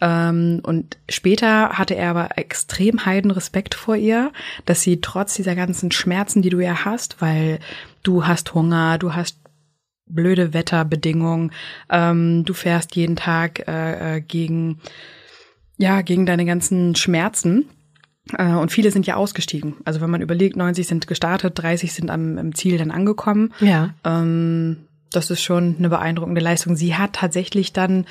Ähm, 0.00 0.60
und 0.62 0.98
später 1.08 1.70
hatte 1.70 1.94
er 1.94 2.10
aber 2.10 2.38
extrem 2.38 3.04
heiden 3.04 3.30
Respekt 3.30 3.74
vor 3.74 3.96
ihr, 3.96 4.32
dass 4.64 4.82
sie 4.82 5.00
trotz 5.00 5.34
dieser 5.34 5.54
ganzen 5.54 5.90
Schmerzen, 5.90 6.42
die 6.42 6.50
du 6.50 6.60
ja 6.60 6.84
hast, 6.84 7.20
weil 7.20 7.58
du 8.02 8.26
hast 8.26 8.54
Hunger, 8.54 8.98
du 8.98 9.14
hast 9.14 9.38
blöde 10.06 10.52
Wetterbedingungen, 10.52 11.52
ähm, 11.90 12.44
du 12.44 12.54
fährst 12.54 12.96
jeden 12.96 13.16
Tag 13.16 13.66
äh, 13.68 14.16
äh, 14.16 14.20
gegen, 14.20 14.80
ja, 15.78 16.02
gegen 16.02 16.26
deine 16.26 16.44
ganzen 16.44 16.94
Schmerzen. 16.96 17.68
Äh, 18.36 18.52
Und 18.52 18.70
viele 18.70 18.90
sind 18.90 19.06
ja 19.06 19.16
ausgestiegen. 19.16 19.76
Also 19.84 20.00
wenn 20.00 20.10
man 20.10 20.22
überlegt, 20.22 20.56
90 20.56 20.86
sind 20.86 21.06
gestartet, 21.06 21.58
30 21.60 21.92
sind 21.92 22.10
am, 22.10 22.38
am 22.38 22.54
Ziel 22.54 22.78
dann 22.78 22.90
angekommen. 22.90 23.52
Ja. 23.60 23.94
Ähm, 24.04 24.86
das 25.12 25.30
ist 25.30 25.42
schon 25.42 25.76
eine 25.78 25.88
beeindruckende 25.88 26.40
Leistung. 26.40 26.76
Sie 26.76 26.96
hat 26.96 27.14
tatsächlich 27.14 27.72
dann, 27.72 28.06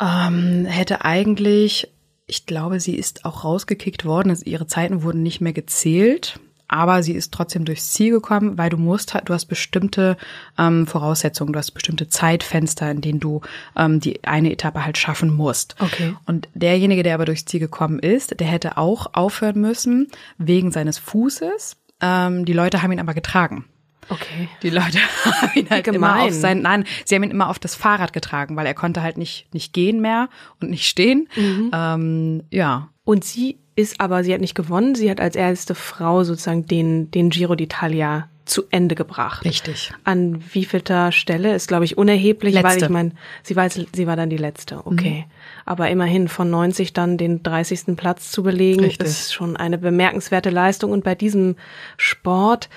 ähm, 0.00 0.64
hätte 0.66 1.04
eigentlich, 1.04 1.88
ich 2.26 2.46
glaube, 2.46 2.80
sie 2.80 2.96
ist 2.96 3.24
auch 3.24 3.44
rausgekickt 3.44 4.04
worden. 4.04 4.30
Also 4.30 4.44
ihre 4.44 4.66
Zeiten 4.66 5.02
wurden 5.02 5.22
nicht 5.22 5.40
mehr 5.40 5.52
gezählt. 5.52 6.38
Aber 6.72 7.02
sie 7.02 7.12
ist 7.12 7.34
trotzdem 7.34 7.66
durchs 7.66 7.92
Ziel 7.92 8.12
gekommen, 8.12 8.56
weil 8.56 8.70
du 8.70 8.78
musst, 8.78 9.14
du 9.26 9.34
hast 9.34 9.44
bestimmte 9.44 10.16
ähm, 10.58 10.86
Voraussetzungen, 10.86 11.52
du 11.52 11.58
hast 11.58 11.72
bestimmte 11.72 12.08
Zeitfenster, 12.08 12.90
in 12.90 13.02
denen 13.02 13.20
du 13.20 13.42
ähm, 13.76 14.00
die 14.00 14.24
eine 14.24 14.50
Etappe 14.50 14.82
halt 14.82 14.96
schaffen 14.96 15.28
musst. 15.28 15.76
Okay. 15.80 16.14
Und 16.24 16.48
derjenige, 16.54 17.02
der 17.02 17.12
aber 17.12 17.26
durchs 17.26 17.44
Ziel 17.44 17.60
gekommen 17.60 17.98
ist, 17.98 18.40
der 18.40 18.46
hätte 18.46 18.78
auch 18.78 19.08
aufhören 19.12 19.60
müssen 19.60 20.08
wegen 20.38 20.70
seines 20.70 20.98
Fußes. 20.98 21.76
Ähm, 22.00 22.46
die 22.46 22.54
Leute 22.54 22.82
haben 22.82 22.92
ihn 22.92 23.00
aber 23.00 23.12
getragen. 23.12 23.66
Okay. 24.08 24.48
Die 24.62 24.70
Leute 24.70 24.98
haben 25.24 25.50
ihn 25.54 25.70
halt 25.70 25.86
immer 25.86 25.94
gemein. 25.94 26.28
auf 26.28 26.32
sein, 26.32 26.62
nein, 26.62 26.84
sie 27.04 27.14
haben 27.14 27.22
ihn 27.22 27.30
immer 27.30 27.48
auf 27.48 27.58
das 27.58 27.74
Fahrrad 27.74 28.12
getragen, 28.12 28.56
weil 28.56 28.66
er 28.66 28.74
konnte 28.74 29.02
halt 29.02 29.16
nicht, 29.16 29.52
nicht 29.54 29.72
gehen 29.72 30.00
mehr 30.00 30.28
und 30.60 30.70
nicht 30.70 30.86
stehen. 30.86 31.28
Ähm, 31.72 32.42
ja. 32.50 32.88
Und 33.04 33.24
sie 33.24 33.58
ist 33.74 34.00
aber, 34.00 34.22
sie 34.24 34.34
hat 34.34 34.40
nicht 34.40 34.54
gewonnen, 34.54 34.94
sie 34.94 35.10
hat 35.10 35.20
als 35.20 35.36
erste 35.36 35.74
Frau 35.74 36.24
sozusagen 36.24 36.66
den, 36.66 37.10
den 37.10 37.30
Giro 37.30 37.54
d'Italia 37.54 38.24
zu 38.44 38.64
Ende 38.70 38.94
gebracht. 38.94 39.44
Richtig. 39.44 39.92
An 40.04 40.42
wievielter 40.52 41.12
Stelle 41.12 41.54
ist, 41.54 41.68
glaube 41.68 41.84
ich, 41.84 41.96
unerheblich, 41.96 42.54
weil 42.56 42.64
Letzte. 42.64 42.86
ich 42.86 42.90
meine, 42.90 43.12
sie 43.42 43.56
war, 43.56 43.70
sie 43.70 44.06
war 44.06 44.16
dann 44.16 44.30
die 44.30 44.36
letzte, 44.36 44.84
okay. 44.86 45.26
Aber 45.64 45.88
immerhin 45.90 46.28
von 46.28 46.50
90 46.50 46.92
dann 46.92 47.16
den 47.16 47.42
30. 47.42 47.96
Platz 47.96 48.30
zu 48.32 48.42
belegen, 48.42 48.80
Richtig. 48.80 49.06
ist 49.06 49.32
schon 49.32 49.56
eine 49.56 49.78
bemerkenswerte 49.78 50.50
Leistung. 50.50 50.90
Und 50.90 51.04
bei 51.04 51.14
diesem 51.14 51.56
Sport, 51.96 52.68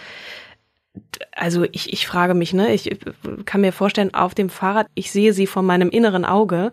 also 1.35 1.65
ich, 1.71 1.91
ich 1.91 2.07
frage 2.07 2.33
mich, 2.33 2.53
ne, 2.53 2.73
ich 2.73 2.89
kann 3.45 3.61
mir 3.61 3.73
vorstellen, 3.73 4.13
auf 4.13 4.33
dem 4.33 4.49
Fahrrad, 4.49 4.87
ich 4.95 5.11
sehe 5.11 5.33
sie 5.33 5.47
vor 5.47 5.63
meinem 5.63 5.89
inneren 5.89 6.25
Auge, 6.25 6.71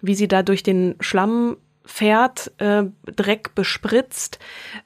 wie 0.00 0.14
sie 0.14 0.28
da 0.28 0.42
durch 0.42 0.62
den 0.62 0.96
Schlamm 1.00 1.56
fährt, 1.86 2.52
äh, 2.58 2.84
Dreck 3.16 3.54
bespritzt, 3.54 4.38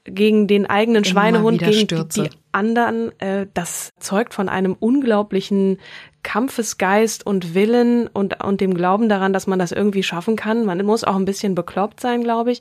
gegen 0.05 0.47
den 0.47 0.67
eigenen 0.67 1.05
Immer 1.05 1.11
Schweinehund, 1.11 1.59
gegen 1.59 1.73
die, 1.73 1.79
Stürze. 1.79 2.23
die 2.25 2.31
anderen. 2.53 3.13
Äh, 3.21 3.47
das 3.55 3.91
zeugt 3.99 4.35
von 4.35 4.49
einem 4.49 4.77
unglaublichen 4.79 5.79
Kampfesgeist 6.23 7.25
und 7.25 7.55
Willen 7.55 8.09
und, 8.09 8.43
und 8.43 8.61
dem 8.61 8.75
Glauben 8.75 9.09
daran, 9.09 9.33
dass 9.33 9.47
man 9.47 9.59
das 9.59 9.73
irgendwie 9.73 10.03
schaffen 10.03 10.37
kann. 10.37 10.65
Man 10.65 10.85
muss 10.85 11.05
auch 11.05 11.17
ein 11.17 11.25
bisschen 11.25 11.55
bekloppt 11.55 12.01
sein, 12.01 12.23
glaube 12.23 12.51
ich. 12.53 12.61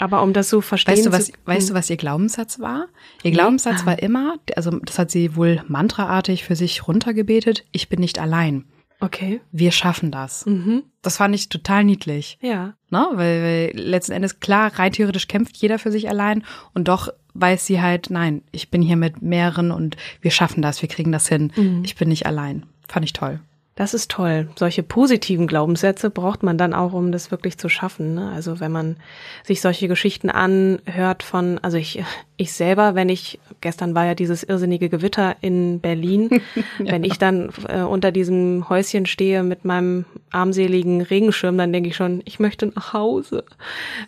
Aber 0.00 0.22
um 0.22 0.32
das 0.32 0.48
so 0.48 0.62
verstehen 0.62 0.96
Weißt 0.96 1.06
du, 1.06 1.12
was, 1.12 1.26
zu 1.26 1.32
weißt 1.44 1.70
du, 1.70 1.74
was 1.74 1.90
ihr 1.90 1.98
Glaubenssatz 1.98 2.58
war? 2.58 2.86
Ihr 3.22 3.32
Glaubenssatz 3.32 3.84
war 3.84 4.02
immer, 4.02 4.36
also 4.56 4.70
das 4.80 4.98
hat 4.98 5.10
sie 5.10 5.36
wohl 5.36 5.62
mantraartig 5.68 6.42
für 6.42 6.56
sich 6.56 6.88
runtergebetet, 6.88 7.66
ich 7.70 7.90
bin 7.90 8.00
nicht 8.00 8.18
allein. 8.18 8.64
Okay. 9.00 9.40
Wir 9.52 9.72
schaffen 9.72 10.10
das. 10.10 10.46
Mhm. 10.46 10.84
Das 11.02 11.18
fand 11.18 11.34
ich 11.34 11.50
total 11.50 11.84
niedlich. 11.84 12.38
Ja. 12.40 12.74
Ne? 12.88 13.06
Weil, 13.12 13.42
weil 13.42 13.72
letzten 13.74 14.12
Endes, 14.12 14.40
klar, 14.40 14.72
rein 14.78 14.92
theoretisch 14.92 15.28
kämpft 15.28 15.56
jeder 15.58 15.78
für 15.78 15.92
sich 15.92 16.08
allein 16.08 16.44
und 16.72 16.88
doch 16.88 17.08
weiß 17.34 17.66
sie 17.66 17.80
halt, 17.80 18.08
nein, 18.10 18.42
ich 18.52 18.70
bin 18.70 18.82
hier 18.82 18.96
mit 18.96 19.22
mehreren 19.22 19.70
und 19.70 19.96
wir 20.20 20.30
schaffen 20.30 20.62
das, 20.62 20.82
wir 20.82 20.88
kriegen 20.88 21.12
das 21.12 21.28
hin. 21.28 21.52
Ich 21.84 21.94
bin 21.94 22.08
nicht 22.08 22.26
allein. 22.26 22.66
Fand 22.88 23.04
ich 23.04 23.12
toll. 23.12 23.40
Das 23.80 23.94
ist 23.94 24.10
toll. 24.10 24.50
Solche 24.56 24.82
positiven 24.82 25.46
Glaubenssätze 25.46 26.10
braucht 26.10 26.42
man 26.42 26.58
dann 26.58 26.74
auch, 26.74 26.92
um 26.92 27.12
das 27.12 27.30
wirklich 27.30 27.56
zu 27.56 27.70
schaffen. 27.70 28.12
Ne? 28.12 28.30
Also 28.30 28.60
wenn 28.60 28.70
man 28.70 28.96
sich 29.42 29.62
solche 29.62 29.88
Geschichten 29.88 30.28
anhört 30.28 31.22
von, 31.22 31.58
also 31.62 31.78
ich, 31.78 32.04
ich 32.36 32.52
selber, 32.52 32.94
wenn 32.94 33.08
ich, 33.08 33.40
gestern 33.62 33.94
war 33.94 34.04
ja 34.04 34.14
dieses 34.14 34.42
irrsinnige 34.42 34.90
Gewitter 34.90 35.34
in 35.40 35.80
Berlin, 35.80 36.42
wenn 36.78 37.04
ich 37.04 37.18
dann 37.18 37.48
äh, 37.68 37.80
unter 37.80 38.12
diesem 38.12 38.68
Häuschen 38.68 39.06
stehe 39.06 39.42
mit 39.42 39.64
meinem 39.64 40.04
armseligen 40.30 41.00
Regenschirm, 41.00 41.56
dann 41.56 41.72
denke 41.72 41.88
ich 41.88 41.96
schon, 41.96 42.20
ich 42.26 42.38
möchte 42.38 42.66
nach 42.66 42.92
Hause. 42.92 43.44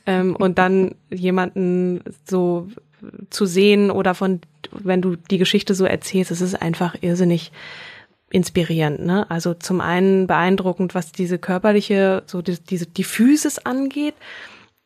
Ähm, 0.05 0.37
und 0.37 0.59
dann 0.59 0.97
jemanden 1.09 2.03
so 2.29 2.69
zu 3.31 3.47
sehen 3.47 3.91
oder 3.91 4.15
von, 4.15 4.43
wenn 4.71 5.01
du 5.01 5.17
die 5.17 5.39
Geschichte 5.39 5.75
so 5.75 5.87
erzählst, 5.87 6.31
es 6.31 6.43
ist 6.43 6.61
einfach 6.61 6.95
irrsinnig 7.01 7.53
inspirierend, 8.33 9.05
ne? 9.05 9.31
Also 9.31 9.55
zum 9.55 9.81
einen 9.81 10.27
beeindruckend, 10.27 10.95
was 10.95 11.13
diese 11.13 11.39
körperliche, 11.39 12.23
so 12.27 12.43
die, 12.43 12.59
diese 12.59 12.87
die 12.87 13.05
Physis 13.05 13.59
angeht 13.59 14.15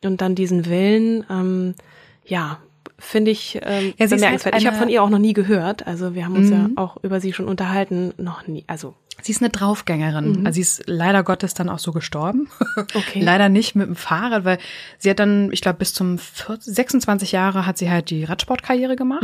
und 0.03 0.21
dann 0.21 0.35
diesen 0.35 0.65
Willen, 0.65 1.25
ähm, 1.29 1.75
ja, 2.25 2.59
finde 2.99 3.31
ich 3.31 3.59
ähm, 3.63 3.93
Ja, 3.97 4.05
ist 4.05 4.11
bemerkenswert. 4.11 4.53
halt 4.53 4.61
ich 4.61 4.67
habe 4.67 4.77
von 4.77 4.89
ihr 4.89 5.01
auch 5.03 5.09
noch 5.09 5.19
nie 5.19 5.33
gehört, 5.33 5.85
also 5.87 6.13
wir 6.15 6.25
haben 6.25 6.35
uns 6.35 6.49
ja 6.49 6.67
Mhm. 6.67 6.77
auch 6.77 6.97
über 7.03 7.19
sie 7.21 7.31
schon 7.33 7.47
unterhalten, 7.47 8.13
noch 8.17 8.47
nie, 8.47 8.63
also 8.67 8.95
Sie 9.21 9.31
ist 9.31 9.41
eine 9.41 9.49
Draufgängerin. 9.49 10.45
Also 10.45 10.55
sie 10.55 10.61
ist 10.61 10.83
leider 10.85 11.23
Gottes 11.23 11.53
dann 11.53 11.69
auch 11.69 11.79
so 11.79 11.91
gestorben. 11.91 12.49
Okay. 12.93 13.21
leider 13.21 13.49
nicht 13.49 13.75
mit 13.75 13.87
dem 13.87 13.95
Fahrrad, 13.95 14.45
weil 14.45 14.59
sie 14.97 15.09
hat 15.09 15.19
dann, 15.19 15.51
ich 15.51 15.61
glaube, 15.61 15.79
bis 15.79 15.93
zum 15.93 16.17
40, 16.17 16.73
26 16.75 17.31
Jahre 17.31 17.65
hat 17.65 17.77
sie 17.77 17.89
halt 17.89 18.09
die 18.09 18.23
Radsportkarriere 18.23 18.95
gemacht. 18.95 19.23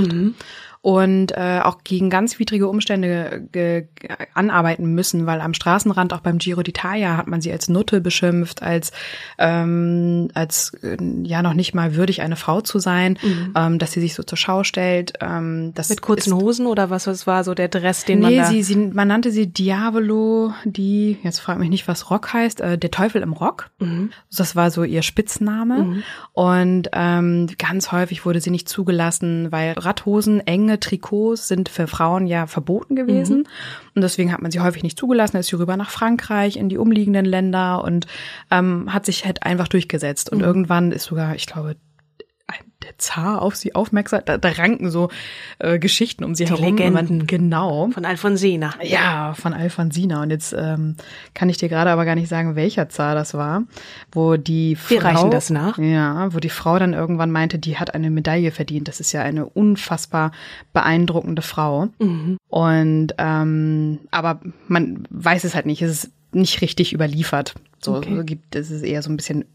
Und 0.82 1.32
äh, 1.32 1.62
auch 1.64 1.78
gegen 1.86 2.10
ganz 2.10 2.40
widrige 2.40 2.68
Umstände 2.68 3.48
anarbeiten 4.34 4.94
müssen, 4.94 5.26
weil 5.26 5.40
am 5.40 5.54
Straßenrand 5.54 6.12
auch 6.12 6.20
beim 6.20 6.40
Giro 6.40 6.60
d'Italia 6.60 7.16
hat 7.16 7.28
man 7.28 7.40
sie 7.40 7.54
als 7.54 7.70
Nutte 7.70 8.02
beschimpft, 8.02 8.62
als 8.62 8.92
ähm, 9.38 10.28
als 10.34 10.74
äh, 10.84 10.98
ja 11.24 11.42
noch 11.42 11.54
nicht 11.54 11.74
mal 11.74 11.96
würdig 11.96 12.22
eine 12.22 12.36
Frau 12.36 12.60
zu 12.60 12.80
sein, 12.80 13.18
ähm, 13.56 13.80
dass 13.80 13.94
sie 13.94 14.02
sich 14.02 14.14
so 14.14 14.24
zur 14.24 14.38
Schau 14.38 14.66
stellt. 14.66 15.14
Ähm, 15.22 15.72
das 15.74 15.88
mit 15.88 16.02
kurzen 16.02 16.34
ist, 16.34 16.44
Hosen 16.44 16.66
oder 16.68 16.90
was 16.90 17.08
was 17.08 17.26
war 17.28 17.46
so 17.46 17.54
der 17.54 17.70
Dress, 17.70 18.04
den 18.04 18.20
man 18.20 18.32
nee, 18.32 18.40
da 18.40 18.48
sie, 18.48 18.62
sie, 18.62 18.76
man 18.76 19.08
nannte 19.08 19.32
sie 19.32 19.48
Diavolo, 19.84 20.54
die, 20.64 21.18
jetzt 21.24 21.40
frag 21.40 21.60
mich 21.60 21.70
nicht, 21.70 21.88
was 21.88 22.10
Rock 22.10 22.34
heißt, 22.34 22.62
äh, 22.62 22.78
der 22.78 22.92
Teufel 22.92 23.22
im 23.22 23.34
Rock. 23.34 23.70
Mhm. 23.80 24.12
Das 24.36 24.56
war 24.56 24.72
so 24.72 24.84
ihr 24.84 25.02
Spitzname. 25.02 26.04
Und 26.32 26.90
ähm, 26.94 27.48
ganz 27.58 27.92
häufig 27.92 28.26
wurde 28.26 28.40
sie 28.40 28.50
nicht 28.50 28.70
zugelassen, 28.70 29.52
weil 29.52 29.74
Radhosen, 29.74 30.40
enge 30.46 30.80
Trikots 30.80 31.48
sind 31.48 31.70
für 31.70 31.88
Frauen 31.88 32.28
ja 32.28 32.48
verboten 32.48 32.96
gewesen. 32.96 33.40
Mhm. 33.40 33.46
Und 33.96 34.02
deswegen 34.02 34.32
hat 34.32 34.42
man 34.42 34.52
sie 34.52 34.62
häufig 34.62 34.84
nicht 34.84 34.98
zugelassen. 34.98 35.34
Da 35.34 35.40
ist 35.40 35.48
sie 35.48 35.58
rüber 35.58 35.78
nach 35.78 35.90
Frankreich, 35.90 36.58
in 36.58 36.70
die 36.70 36.78
umliegenden 36.78 37.26
Länder 37.26 37.84
und 37.84 38.08
ähm, 38.52 38.94
hat 38.94 39.06
sich 39.06 39.26
halt 39.26 39.44
einfach 39.44 39.68
durchgesetzt. 39.68 40.32
Mhm. 40.32 40.38
Und 40.38 40.44
irgendwann 40.44 40.92
ist 40.92 41.06
sogar, 41.06 41.36
ich 41.36 41.46
glaube, 41.46 41.76
der 42.84 42.98
Zar 42.98 43.42
auf 43.42 43.56
sie 43.56 43.76
aufmerksam. 43.76 44.22
Da, 44.26 44.38
da 44.38 44.50
ranken 44.50 44.90
so 44.90 45.10
äh, 45.60 45.80
Geschichten 45.80 46.24
um 46.24 46.36
sie 46.36 46.46
herum. 46.46 46.66
Und 46.66 46.78
Legenden. 46.78 47.18
Man, 47.18 47.28
genau. 47.28 47.90
von 47.92 48.06
Alfonsina. 48.06 48.74
Ja, 48.82 49.34
von 49.34 49.54
Alfonsina. 49.54 50.22
Und 50.22 50.30
jetzt 50.30 50.54
ähm, 50.58 50.96
kann 51.34 51.50
ich 51.50 51.58
dir 51.58 51.70
gerade 51.70 51.92
aber 51.92 52.06
gar 52.06 52.16
nicht 52.16 52.28
sagen, 52.28 52.56
welcher 52.56 52.90
Zar 52.90 53.16
das 53.16 53.34
war, 53.34 53.64
wo 54.12 54.38
die 54.38 54.76
Frau, 54.76 54.96
Wir 54.96 55.04
reichen 55.04 55.32
das 55.32 55.50
nach. 55.50 55.78
Ja, 55.78 56.34
wo 56.34 56.40
die 56.40 56.50
Frau 56.50 56.78
dann 56.80 56.94
irgendwann 56.94 57.32
meinte, 57.32 57.60
die 57.60 57.78
hat 57.78 57.94
eine 57.94 58.10
Medaille 58.10 58.52
verdient. 58.52 58.88
Das 58.88 59.00
ist 59.00 59.12
ja 59.12 59.22
eine 59.22 59.46
unfassbar 59.46 60.32
beeindruckende 60.74 61.42
Frau. 61.42 61.88
Mhm. 62.00 62.38
Und 62.48 63.14
ähm, 63.18 64.00
aber 64.12 64.42
man 64.68 65.06
weiß 65.10 65.44
es 65.44 65.56
halt 65.56 65.66
nicht. 65.66 65.82
Es 65.82 66.04
ist 66.04 66.12
nicht 66.32 66.62
richtig 66.62 66.94
überliefert. 66.94 67.56
So, 67.84 67.96
Okay. 67.96 68.24
gibt 68.24 68.56
es 68.56 68.72
ist 68.72 68.82
eher 68.84 69.02
so 69.02 69.10
ein 69.10 69.18
bisschen 69.18 69.46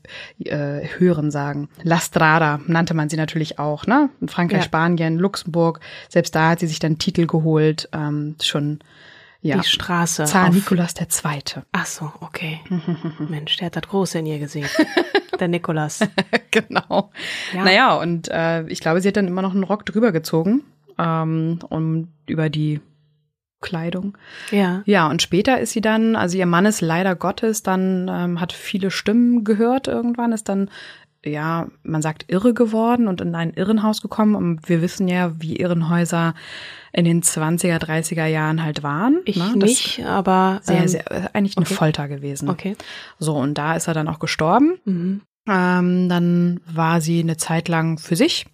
äh, 0.44 0.80
Hören 0.99 1.30
sagen. 1.30 1.68
La 1.82 1.99
Strada 1.99 2.61
nannte 2.66 2.94
man 2.94 3.08
sie 3.08 3.16
natürlich 3.16 3.58
auch, 3.58 3.87
ne? 3.87 4.11
In 4.20 4.28
Frankreich, 4.28 4.58
Ja. 4.61 4.64
Spanien, 4.64 5.18
Luxemburg. 5.18 5.80
Selbst 6.08 6.35
da 6.35 6.50
hat 6.50 6.61
sie 6.61 6.66
sich 6.66 6.78
dann 6.78 6.99
Titel 6.99 7.26
geholt. 7.26 7.88
Ähm, 7.92 8.37
schon 8.42 8.80
ja. 9.40 9.56
Die 9.58 9.68
Straße. 9.68 10.25
Zar 10.25 10.50
Nikolaus 10.50 10.94
der 10.94 11.08
Zweite. 11.08 11.64
Ach 11.73 11.87
so, 11.87 12.11
okay. 12.20 12.61
Mensch, 13.28 13.56
der 13.56 13.66
hat 13.66 13.76
das 13.76 13.85
Große 13.85 14.18
in 14.18 14.26
ihr 14.26 14.38
gesehen. 14.38 14.68
Der 15.38 15.47
Nikolas. 15.47 16.00
genau. 16.50 17.12
Ja. 17.54 17.62
Naja, 17.62 17.94
und 17.94 18.26
äh, 18.28 18.66
ich 18.66 18.80
glaube, 18.80 19.00
sie 19.00 19.06
hat 19.06 19.16
dann 19.16 19.28
immer 19.28 19.40
noch 19.42 19.54
einen 19.54 19.62
Rock 19.62 19.87
drüber 19.87 20.11
gezogen, 20.11 20.64
ähm, 20.99 21.61
um 21.68 22.08
über 22.26 22.50
die 22.50 22.80
Kleidung. 23.60 24.16
Ja. 24.50 24.82
Ja, 24.86 25.08
und 25.08 25.22
später 25.22 25.60
ist 25.60 25.72
sie 25.72 25.80
dann, 25.80 26.16
also 26.16 26.38
ihr 26.38 26.46
Mann 26.46 26.66
ist 26.66 26.80
leider 26.80 27.16
Gottes, 27.16 27.62
dann 27.62 28.08
ähm, 28.10 28.40
hat 28.40 28.52
viele 28.52 28.90
Stimmen 28.90 29.44
gehört 29.44 29.88
irgendwann, 29.88 30.32
ist 30.32 30.48
dann 30.48 30.70
ja, 31.24 31.66
man 31.82 32.00
sagt 32.00 32.26
irre 32.28 32.54
geworden 32.54 33.08
und 33.08 33.20
in 33.20 33.34
ein 33.34 33.52
Irrenhaus 33.52 34.02
gekommen. 34.02 34.34
Und 34.34 34.68
wir 34.68 34.80
wissen 34.82 35.08
ja, 35.08 35.32
wie 35.40 35.56
Irrenhäuser 35.56 36.34
in 36.92 37.04
den 37.04 37.22
20er, 37.22 37.78
30er 37.78 38.26
Jahren 38.26 38.62
halt 38.62 38.82
waren. 38.82 39.20
Ich 39.24 39.36
ne? 39.36 39.56
nicht, 39.56 40.04
aber 40.04 40.60
sehr, 40.62 40.82
ähm, 40.82 40.88
sehr, 40.88 41.10
äh, 41.10 41.28
eigentlich 41.32 41.56
eine 41.56 41.66
okay. 41.66 41.74
Folter 41.74 42.08
gewesen. 42.08 42.48
okay. 42.48 42.76
So, 43.18 43.34
und 43.34 43.54
da 43.54 43.74
ist 43.74 43.88
er 43.88 43.94
dann 43.94 44.08
auch 44.08 44.20
gestorben. 44.20 44.78
Mhm. 44.84 45.20
Ähm, 45.48 46.08
dann 46.08 46.60
war 46.70 47.00
sie 47.00 47.20
eine 47.20 47.38
Zeit 47.38 47.68
lang 47.68 47.98
für 47.98 48.16
sich, 48.16 48.46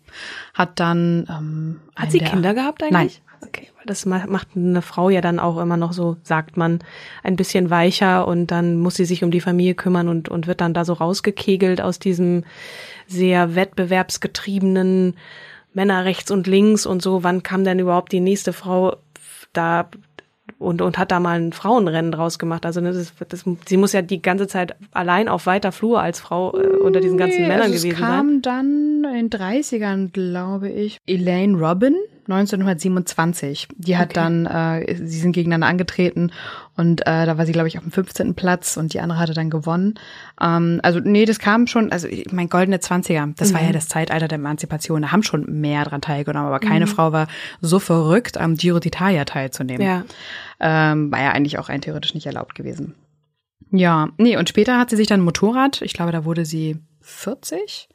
hat 0.54 0.78
dann 0.78 1.26
ähm, 1.28 1.80
Hat 1.96 2.12
sie 2.12 2.18
der- 2.18 2.28
Kinder 2.28 2.54
gehabt 2.54 2.82
eigentlich? 2.84 3.20
Okay, 3.47 3.69
weil 3.77 3.85
das 3.87 4.07
ma- 4.07 4.27
macht 4.27 4.49
eine 4.57 4.83
Frau 4.83 5.11
ja 5.11 5.21
dann 5.21 5.39
auch 5.39 5.59
immer 5.61 5.77
noch 5.77 5.93
so, 5.93 6.17
sagt 6.23 6.57
man, 6.57 6.79
ein 7.23 7.37
bisschen 7.37 7.71
weicher 7.71 8.27
und 8.27 8.51
dann 8.51 8.79
muss 8.79 8.95
sie 8.97 9.05
sich 9.05 9.23
um 9.25 9.31
die 9.31 9.41
Familie 9.41 9.75
kümmern 9.75 10.09
und, 10.09 10.29
und 10.29 10.47
wird 10.47 10.61
dann 10.61 10.75
da 10.75 10.85
so 10.85 10.93
rausgekegelt 10.95 11.81
aus 11.81 11.99
diesem 11.99 12.45
sehr 13.07 13.55
wettbewerbsgetriebenen 13.55 15.15
Männer 15.73 16.05
rechts 16.05 16.31
und 16.31 16.47
links 16.47 16.87
und 16.87 17.03
so. 17.03 17.23
Wann 17.25 17.43
kam 17.43 17.65
denn 17.65 17.79
überhaupt 17.79 18.13
die 18.13 18.21
nächste 18.21 18.53
Frau 18.53 18.97
da 19.53 19.89
und, 20.59 20.81
und 20.83 20.99
hat 20.99 21.11
da 21.11 21.21
mal 21.21 21.39
ein 21.41 21.53
Frauenrennen 21.53 22.13
draus 22.13 22.39
gemacht? 22.39 22.65
Also 22.65 22.81
das, 22.81 22.97
ist- 22.97 23.15
das, 23.29 23.45
sie 23.67 23.77
muss 23.77 23.93
ja 23.93 24.03
die 24.03 24.23
ganze 24.23 24.47
Zeit 24.47 24.77
allein 24.93 25.29
auf 25.29 25.47
weiter 25.47 25.73
Flur 25.73 26.01
als 26.01 26.21
Frau 26.21 26.57
äh, 26.57 26.67
unter 26.77 27.01
diesen 27.01 27.19
ganzen 27.19 27.43
Nee, 27.43 27.49
Männern 27.49 27.73
also 27.73 27.75
gewesen 27.75 27.91
es 27.93 27.99
kam 27.99 28.29
sein. 28.29 28.43
dann 28.43 29.05
in 29.15 29.29
den 29.29 29.41
30ern, 29.41 30.11
glaube 30.13 30.69
ich, 30.71 30.99
Elaine 31.07 31.59
Robin, 31.59 31.95
1927. 32.26 33.69
Die 33.76 33.97
hat 33.97 34.11
Okay. 34.11 34.14
dann, 34.14 34.47
äh, 34.47 34.97
sie 34.97 35.19
sind 35.21 35.33
gegeneinander 35.33 35.66
angetreten 35.66 36.31
und 36.76 37.02
äh, 37.02 37.26
da 37.26 37.38
war 37.38 37.47
sie, 37.47 37.52
glaube 37.52 37.69
ich, 37.69 37.78
auf 37.78 37.85
dem 37.85 37.93
15. 37.93 38.35
Platz 38.35 38.76
und 38.76 38.93
die 38.95 39.00
andere 39.00 39.19
hatte 39.19 39.35
dann 39.35 39.50
gewonnen. 39.50 39.95
Ähm, 40.40 40.81
also 40.83 41.00
nee, 41.00 41.25
das 41.25 41.38
kam 41.38 41.66
schon, 41.66 41.93
also 41.93 42.09
mein 42.31 42.49
goldene 42.49 42.78
20er, 42.78 43.35
das 43.37 43.52
war 43.52 43.61
Mhm. 43.61 43.66
ja 43.66 43.73
das 43.73 43.88
Zeitalter 43.88 44.28
der 44.28 44.37
Emanzipation, 44.38 45.02
da 45.02 45.12
haben 45.12 45.23
schon 45.23 45.61
mehr 45.61 45.85
dran 45.85 46.00
teilgenommen, 46.00 46.49
aber 46.49 46.64
Mhm. 46.64 46.69
keine 46.69 46.87
Frau 46.87 47.12
war 47.12 47.26
so 47.61 47.78
verrückt, 47.78 48.38
am 48.38 48.57
Giro 48.57 48.78
d'Italia 48.78 49.25
teilzunehmen. 49.25 49.87
Ja. 49.87 50.04
Ähm, 50.61 51.11
war 51.12 51.21
ja 51.23 51.31
eigentlich 51.33 51.59
auch 51.59 51.69
rein 51.69 51.81
theoretisch 51.81 52.14
nicht 52.14 52.26
erlaubt 52.26 52.54
gewesen. 52.54 52.95
Ja, 53.71 54.09
nee, 54.19 54.37
und 54.37 54.49
später 54.49 54.78
hat 54.78 54.90
sie 54.90 54.97
sich 54.97 55.07
dann 55.09 55.21
ein 55.21 55.25
Motorrad, 55.25 55.83
ich 55.83 55.95
glaube, 55.95 56.12
da 56.12 56.25
wurde 56.25 56.45
sie 56.45 56.76
40 57.00 57.88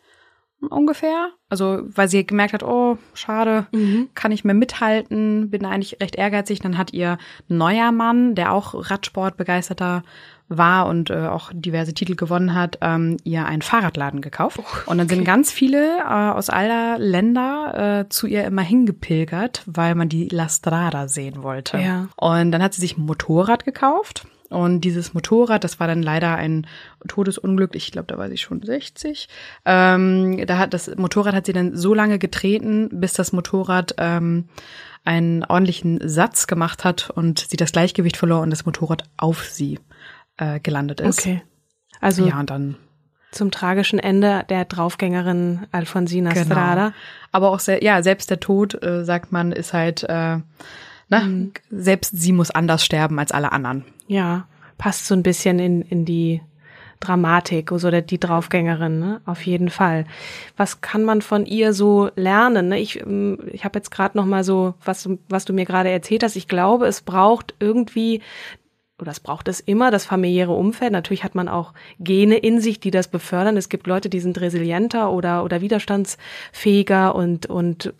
ungefähr. 0.70 1.30
Also, 1.50 1.82
weil 1.96 2.08
sie 2.10 2.26
gemerkt 2.26 2.54
hat, 2.54 2.64
oh, 2.64 2.98
schade, 3.14 3.68
Mhm. 3.72 4.10
kann 4.14 4.32
ich 4.32 4.44
mehr 4.44 4.54
mithalten, 4.56 5.50
bin 5.50 5.66
eigentlich 5.66 6.00
recht 6.02 6.16
ehrgeizig. 6.16 6.60
Dann 6.60 6.78
hat 6.78 6.94
ihr 6.94 7.18
neuer 7.48 7.92
Mann, 7.92 8.36
der 8.36 8.54
auch 8.54 8.74
Radsport 8.90 9.38
begeisterter 9.38 10.04
war 10.52 10.88
und 10.88 11.12
äh, 11.12 11.28
auch 11.28 11.52
diverse 11.54 11.94
Titel 11.94 12.16
gewonnen 12.16 12.56
hat, 12.56 12.80
ähm, 12.82 13.18
ihr 13.24 13.46
einen 13.46 13.62
Fahrradladen 13.62 14.20
gekauft. 14.22 14.60
Und 14.88 14.98
dann 14.98 15.08
sind 15.08 15.24
ganz 15.24 15.52
viele 15.52 16.00
äh, 16.00 16.04
aus 16.04 16.50
aller 16.50 16.98
Länder 16.98 18.06
äh, 18.06 18.10
zu 18.10 18.26
ihr 18.26 18.46
immer 18.46 18.64
hingepilgert, 18.64 19.64
weil 19.68 19.94
man 19.94 20.10
die 20.10 20.28
La 20.30 20.50
Strada 20.50 21.08
sehen 21.08 21.44
wollte. 21.44 21.78
Ja. 21.78 22.08
Und 22.16 22.52
dann 22.52 22.64
hat 22.64 22.74
sie 22.74 22.82
sich 22.82 22.98
ein 22.98 23.06
Motorrad 23.06 23.64
gekauft. 23.64 24.26
Und 24.50 24.82
dieses 24.82 25.14
Motorrad, 25.14 25.64
das 25.64 25.80
war 25.80 25.88
dann 25.88 26.02
leider 26.02 26.36
ein 26.36 26.66
Todesunglück. 27.08 27.76
Ich 27.76 27.92
glaube, 27.92 28.08
da 28.08 28.18
war 28.18 28.30
sie 28.30 28.38
schon 28.38 28.62
60. 28.62 29.30
Ähm, 29.66 30.46
da 30.48 30.58
hat 30.58 30.74
das 30.74 30.96
Motorrad 30.96 31.36
hat 31.36 31.46
sie 31.46 31.54
dann 31.54 31.76
so 31.76 31.94
lange 31.94 32.18
getreten, 32.18 32.90
bis 32.92 33.14
das 33.14 33.32
Motorrad 33.32 33.94
ähm, 33.98 34.46
einen 35.06 35.44
ordentlichen 35.46 36.00
Satz 36.08 36.48
gemacht 36.48 36.84
hat 36.84 37.10
und 37.12 37.40
sie 37.40 37.58
das 37.58 37.72
Gleichgewicht 37.72 38.18
verlor 38.18 38.42
und 38.42 38.50
das 38.50 38.66
Motorrad 38.66 39.04
auf 39.18 39.44
sie 39.46 39.80
äh, 40.38 40.60
gelandet 40.60 41.00
ist. 41.00 41.20
Okay. 41.20 41.42
Also 42.02 42.28
Ja, 42.28 42.40
und 42.40 42.50
dann 42.50 42.76
zum 43.32 43.52
tragischen 43.52 44.00
Ende 44.00 44.44
der 44.50 44.66
Draufgängerin 44.66 45.68
Alfonsina 45.72 46.34
Genau. 46.34 46.46
Strada. 46.46 46.94
Aber 47.32 47.52
auch 47.52 47.60
sehr, 47.60 47.84
ja, 47.84 48.02
selbst 48.02 48.32
der 48.32 48.40
Tod, 48.40 48.82
äh, 48.84 49.06
sagt 49.06 49.32
man, 49.32 49.52
ist 49.52 49.74
halt, 49.74 50.04
äh, 50.04 50.38
na, 51.10 51.22
Mhm. 51.22 51.52
selbst 51.70 52.12
sie 52.18 52.32
muss 52.32 52.52
anders 52.52 52.84
sterben 52.86 53.20
als 53.20 53.32
alle 53.32 53.52
anderen. 53.52 53.84
Ja, 54.08 54.48
passt 54.78 55.06
so 55.08 55.14
ein 55.16 55.24
bisschen 55.24 55.60
in, 55.60 55.82
in 55.82 56.06
die 56.06 56.42
Dramatik, 57.02 57.72
so 57.76 57.90
der, 57.92 58.02
die 58.02 58.20
Draufgängerin, 58.20 59.00
ne? 59.00 59.22
auf 59.26 59.46
jeden 59.46 59.70
Fall. 59.70 60.06
Was 60.58 60.82
kann 60.82 61.04
man 61.06 61.22
von 61.22 61.46
ihr 61.46 61.72
so 61.74 62.10
lernen? 62.18 62.68
Ne? 62.70 62.80
Ich, 62.80 63.00
ähm, 63.00 63.38
ich 63.54 63.64
habe 63.64 63.80
jetzt 63.80 63.90
gerade 63.92 64.18
noch 64.18 64.26
mal 64.26 64.44
so, 64.44 64.74
was, 64.84 65.04
du- 65.04 65.18
was 65.30 65.46
du 65.46 65.54
mir 65.54 65.64
gerade 65.66 65.90
erzählt 65.90 66.24
hast. 66.24 66.36
Ich 66.36 66.50
glaube, 66.50 66.88
es 66.88 67.00
braucht 67.02 67.54
irgendwie 67.60 68.22
oder 69.02 69.12
es 69.12 69.22
braucht 69.22 69.48
es 69.48 69.62
immer, 69.62 69.92
das 69.92 70.04
familiäre 70.06 70.52
Umfeld. 70.52 70.92
Natürlich 70.92 71.24
hat 71.24 71.34
man 71.34 71.48
auch 71.48 71.72
Gene 72.02 72.36
in 72.36 72.60
sich, 72.60 72.82
die 72.82 72.92
das 72.92 73.08
befördern. 73.08 73.56
Es 73.56 73.70
gibt 73.70 73.88
Leute, 73.88 74.10
die 74.10 74.20
sind 74.20 74.42
resilienter 74.42 75.14
oder, 75.14 75.46
oder 75.46 75.62
widerstandsfähiger 75.62 77.16
und, 77.16 77.46
und 77.46 77.94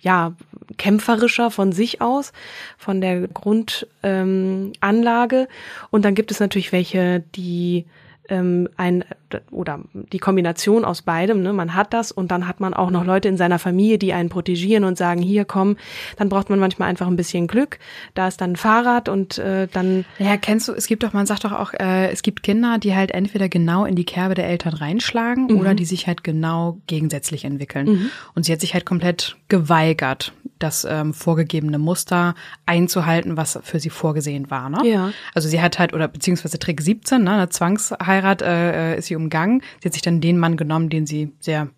ja, 0.00 0.34
kämpferischer 0.76 1.50
von 1.50 1.72
sich 1.72 2.00
aus, 2.00 2.32
von 2.78 3.00
der 3.00 3.28
Grundanlage. 3.28 5.36
Ähm, 5.36 5.46
und 5.90 6.04
dann 6.04 6.14
gibt 6.14 6.30
es 6.30 6.40
natürlich 6.40 6.72
welche, 6.72 7.24
die 7.34 7.86
ähm, 8.28 8.68
ein 8.76 9.04
oder 9.50 9.80
die 10.12 10.18
Kombination 10.18 10.84
aus 10.84 11.02
beidem, 11.02 11.42
ne? 11.42 11.52
man 11.52 11.74
hat 11.74 11.92
das 11.92 12.12
und 12.12 12.30
dann 12.30 12.46
hat 12.48 12.60
man 12.60 12.74
auch 12.74 12.90
noch 12.90 13.04
Leute 13.04 13.28
in 13.28 13.36
seiner 13.36 13.58
Familie, 13.58 13.98
die 13.98 14.12
einen 14.12 14.28
protegieren 14.28 14.84
und 14.84 14.96
sagen, 14.98 15.20
hier 15.22 15.44
komm, 15.44 15.76
dann 16.16 16.28
braucht 16.28 16.50
man 16.50 16.58
manchmal 16.58 16.88
einfach 16.88 17.06
ein 17.06 17.16
bisschen 17.16 17.46
Glück. 17.46 17.78
Da 18.14 18.28
ist 18.28 18.40
dann 18.40 18.52
ein 18.52 18.56
Fahrrad 18.56 19.08
und 19.08 19.38
äh, 19.38 19.68
dann 19.72 20.04
Ja, 20.18 20.36
kennst 20.36 20.68
du, 20.68 20.72
es 20.72 20.86
gibt 20.86 21.02
doch, 21.02 21.12
man 21.12 21.26
sagt 21.26 21.44
doch 21.44 21.52
auch, 21.52 21.72
äh, 21.74 22.10
es 22.10 22.22
gibt 22.22 22.42
Kinder, 22.42 22.78
die 22.78 22.94
halt 22.94 23.10
entweder 23.10 23.48
genau 23.48 23.84
in 23.84 23.94
die 23.96 24.04
Kerbe 24.04 24.34
der 24.34 24.46
Eltern 24.48 24.74
reinschlagen 24.74 25.46
Mhm. 25.46 25.58
oder 25.60 25.74
die 25.74 25.84
sich 25.84 26.06
halt 26.06 26.24
genau 26.24 26.78
gegensätzlich 26.86 27.44
entwickeln. 27.44 28.10
Und 28.34 28.44
sie 28.44 28.52
hat 28.52 28.60
sich 28.60 28.74
halt 28.74 28.84
komplett 28.86 29.36
geweigert, 29.48 30.32
das 30.58 30.86
ähm, 30.88 31.12
vorgegebene 31.14 31.78
Muster 31.78 32.34
einzuhalten, 32.64 33.36
was 33.36 33.58
für 33.62 33.80
sie 33.80 33.90
vorgesehen 33.90 34.50
war. 34.50 34.70
Ne? 34.70 34.78
Ja. 34.88 35.10
Also 35.34 35.48
sie 35.48 35.60
hat 35.60 35.78
halt, 35.78 35.92
oder 35.92 36.08
beziehungsweise 36.08 36.58
Trick 36.58 36.80
17, 36.80 37.22
ne, 37.22 37.32
eine 37.32 37.48
Zwangsheirat 37.48 38.42
äh, 38.42 38.96
ist 38.98 39.06
sie 39.06 39.16
umgangen. 39.24 39.62
Sie 39.80 39.86
hat 39.88 39.92
sich 39.94 40.02
dann 40.02 40.20
den 40.20 40.38
Mann 40.38 40.56
genommen, 40.56 40.88
den 40.90 41.06
sie 41.06 41.32
sehr 41.40 41.68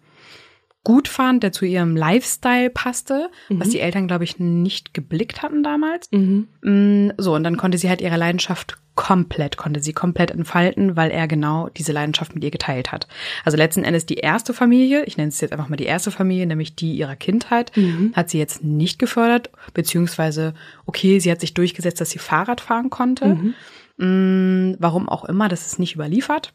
gut 0.85 1.09
fand, 1.09 1.43
der 1.43 1.51
zu 1.51 1.65
ihrem 1.65 1.97
Lifestyle 1.97 2.71
passte, 2.71 3.29
was 3.49 3.71
die 3.71 3.81
Eltern, 3.81 4.07
glaube 4.07 4.23
ich, 4.23 4.39
nicht 4.39 4.95
geblickt 4.95 5.43
hatten 5.43 5.65
damals. 5.65 6.09
Mm, 6.13 7.09
So, 7.19 7.35
und 7.35 7.43
dann 7.43 7.57
konnte 7.57 7.77
sie 7.77 7.89
halt 7.89 8.01
ihre 8.01 8.17
Leidenschaft 8.17 8.79
komplett, 8.95 9.57
konnte 9.57 9.81
sie 9.81 9.93
komplett 9.93 10.31
entfalten, 10.31 10.97
weil 10.97 11.11
er 11.11 11.27
genau 11.27 11.69
diese 11.77 11.91
Leidenschaft 11.93 12.35
mit 12.37 12.45
ihr 12.45 12.53
geteilt 12.53 12.93
hat. 12.93 13.09
Also 13.45 13.59
letzten 13.59 13.83
Endes 13.83 14.07
die 14.07 14.15
erste 14.15 14.55
Familie, 14.55 15.05
ich 15.07 15.17
nenne 15.17 15.29
es 15.31 15.41
jetzt 15.41 15.53
einfach 15.53 15.69
mal 15.69 15.77
die 15.77 15.85
erste 15.87 16.13
Familie, 16.13 16.47
nämlich 16.47 16.77
die 16.77 16.95
ihrer 16.95 17.17
Kindheit, 17.17 17.73
hat 18.15 18.31
sie 18.31 18.39
jetzt 18.39 18.63
nicht 18.63 18.99
gefördert, 19.01 19.51
beziehungsweise, 19.75 20.55
okay, 20.87 21.19
sie 21.19 21.31
hat 21.33 21.41
sich 21.41 21.53
durchgesetzt, 21.53 22.01
dass 22.01 22.11
sie 22.11 22.21
Fahrrad 22.21 22.61
fahren 22.61 22.91
konnte. 22.91 23.27
Mm, 23.99 24.77
Warum 24.79 25.09
auch 25.09 25.25
immer, 25.25 25.49
das 25.49 25.67
ist 25.67 25.79
nicht 25.81 25.95
überliefert. 25.97 26.53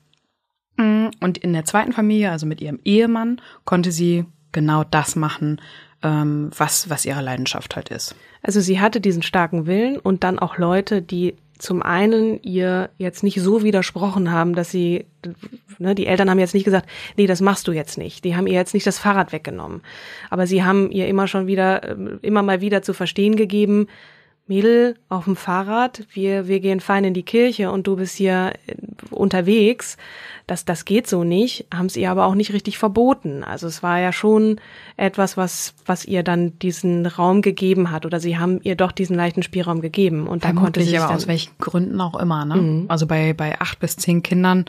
Und 1.19 1.37
in 1.37 1.53
der 1.53 1.65
zweiten 1.65 1.93
Familie, 1.93 2.31
also 2.31 2.45
mit 2.45 2.61
ihrem 2.61 2.79
Ehemann, 2.83 3.41
konnte 3.65 3.91
sie 3.91 4.25
genau 4.51 4.83
das 4.83 5.15
machen, 5.15 5.61
ähm, 6.03 6.49
was, 6.57 6.89
was 6.89 7.05
ihre 7.05 7.21
Leidenschaft 7.21 7.75
halt 7.75 7.89
ist. 7.89 8.15
Also 8.41 8.59
sie 8.59 8.79
hatte 8.79 9.01
diesen 9.01 9.21
starken 9.21 9.65
Willen 9.65 9.97
und 9.97 10.23
dann 10.23 10.39
auch 10.39 10.57
Leute, 10.57 11.01
die 11.01 11.35
zum 11.61 11.83
einen 11.83 12.41
ihr 12.41 12.89
jetzt 12.97 13.23
nicht 13.23 13.39
so 13.39 13.63
widersprochen 13.63 14.31
haben, 14.31 14.55
dass 14.55 14.71
sie, 14.71 15.05
ne, 15.77 15.93
die 15.93 16.07
Eltern 16.07 16.29
haben 16.29 16.39
jetzt 16.39 16.55
nicht 16.55 16.63
gesagt, 16.63 16.89
nee, 17.17 17.27
das 17.27 17.39
machst 17.39 17.67
du 17.67 17.71
jetzt 17.71 17.99
nicht. 17.99 18.23
Die 18.23 18.35
haben 18.35 18.47
ihr 18.47 18.55
jetzt 18.55 18.73
nicht 18.73 18.87
das 18.87 18.97
Fahrrad 18.97 19.31
weggenommen. 19.31 19.81
Aber 20.31 20.47
sie 20.47 20.63
haben 20.63 20.89
ihr 20.91 21.07
immer 21.07 21.27
schon 21.27 21.45
wieder, 21.45 21.87
ähm, 21.87 22.17
immer 22.23 22.41
mal 22.41 22.61
wieder 22.61 22.81
zu 22.81 22.93
verstehen 22.93 23.35
gegeben, 23.35 23.87
Mädel 24.51 24.95
auf 25.07 25.23
dem 25.23 25.37
Fahrrad, 25.37 26.03
wir, 26.11 26.45
wir 26.45 26.59
gehen 26.59 26.81
fein 26.81 27.05
in 27.05 27.13
die 27.13 27.23
Kirche 27.23 27.71
und 27.71 27.87
du 27.87 27.95
bist 27.95 28.17
hier 28.17 28.51
äh, 28.67 28.75
unterwegs. 29.09 29.95
Das, 30.45 30.65
das 30.65 30.83
geht 30.83 31.07
so 31.07 31.23
nicht, 31.23 31.67
haben 31.73 31.85
es 31.85 31.95
ihr 31.95 32.11
aber 32.11 32.25
auch 32.25 32.35
nicht 32.35 32.51
richtig 32.51 32.77
verboten. 32.77 33.45
Also 33.45 33.67
es 33.67 33.81
war 33.81 34.01
ja 34.01 34.11
schon 34.11 34.59
etwas, 34.97 35.37
was, 35.37 35.73
was 35.85 36.03
ihr 36.03 36.21
dann 36.21 36.59
diesen 36.59 37.05
Raum 37.05 37.41
gegeben 37.41 37.91
hat 37.91 38.05
oder 38.05 38.19
sie 38.19 38.37
haben 38.37 38.59
ihr 38.61 38.75
doch 38.75 38.91
diesen 38.91 39.15
leichten 39.15 39.41
Spielraum 39.41 39.79
gegeben 39.79 40.27
und 40.27 40.43
da 40.43 40.51
konnte 40.51 40.81
sie 40.81 40.87
Vermutlich, 40.87 40.89
sich 40.89 40.99
aber 40.99 41.15
aus 41.15 41.27
welchen 41.27 41.57
Gründen 41.57 42.01
auch 42.01 42.19
immer, 42.19 42.43
ne? 42.43 42.85
Also 42.89 43.07
bei, 43.07 43.31
bei 43.31 43.61
acht 43.61 43.79
bis 43.79 43.95
zehn 43.95 44.21
Kindern 44.21 44.65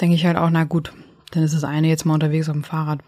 denke 0.00 0.14
ich 0.14 0.24
halt 0.24 0.38
auch, 0.38 0.48
na 0.48 0.64
gut, 0.64 0.94
dann 1.32 1.42
ist 1.42 1.54
das 1.54 1.64
eine 1.64 1.88
jetzt 1.88 2.06
mal 2.06 2.14
unterwegs 2.14 2.48
auf 2.48 2.54
dem 2.54 2.64
Fahrrad. 2.64 3.00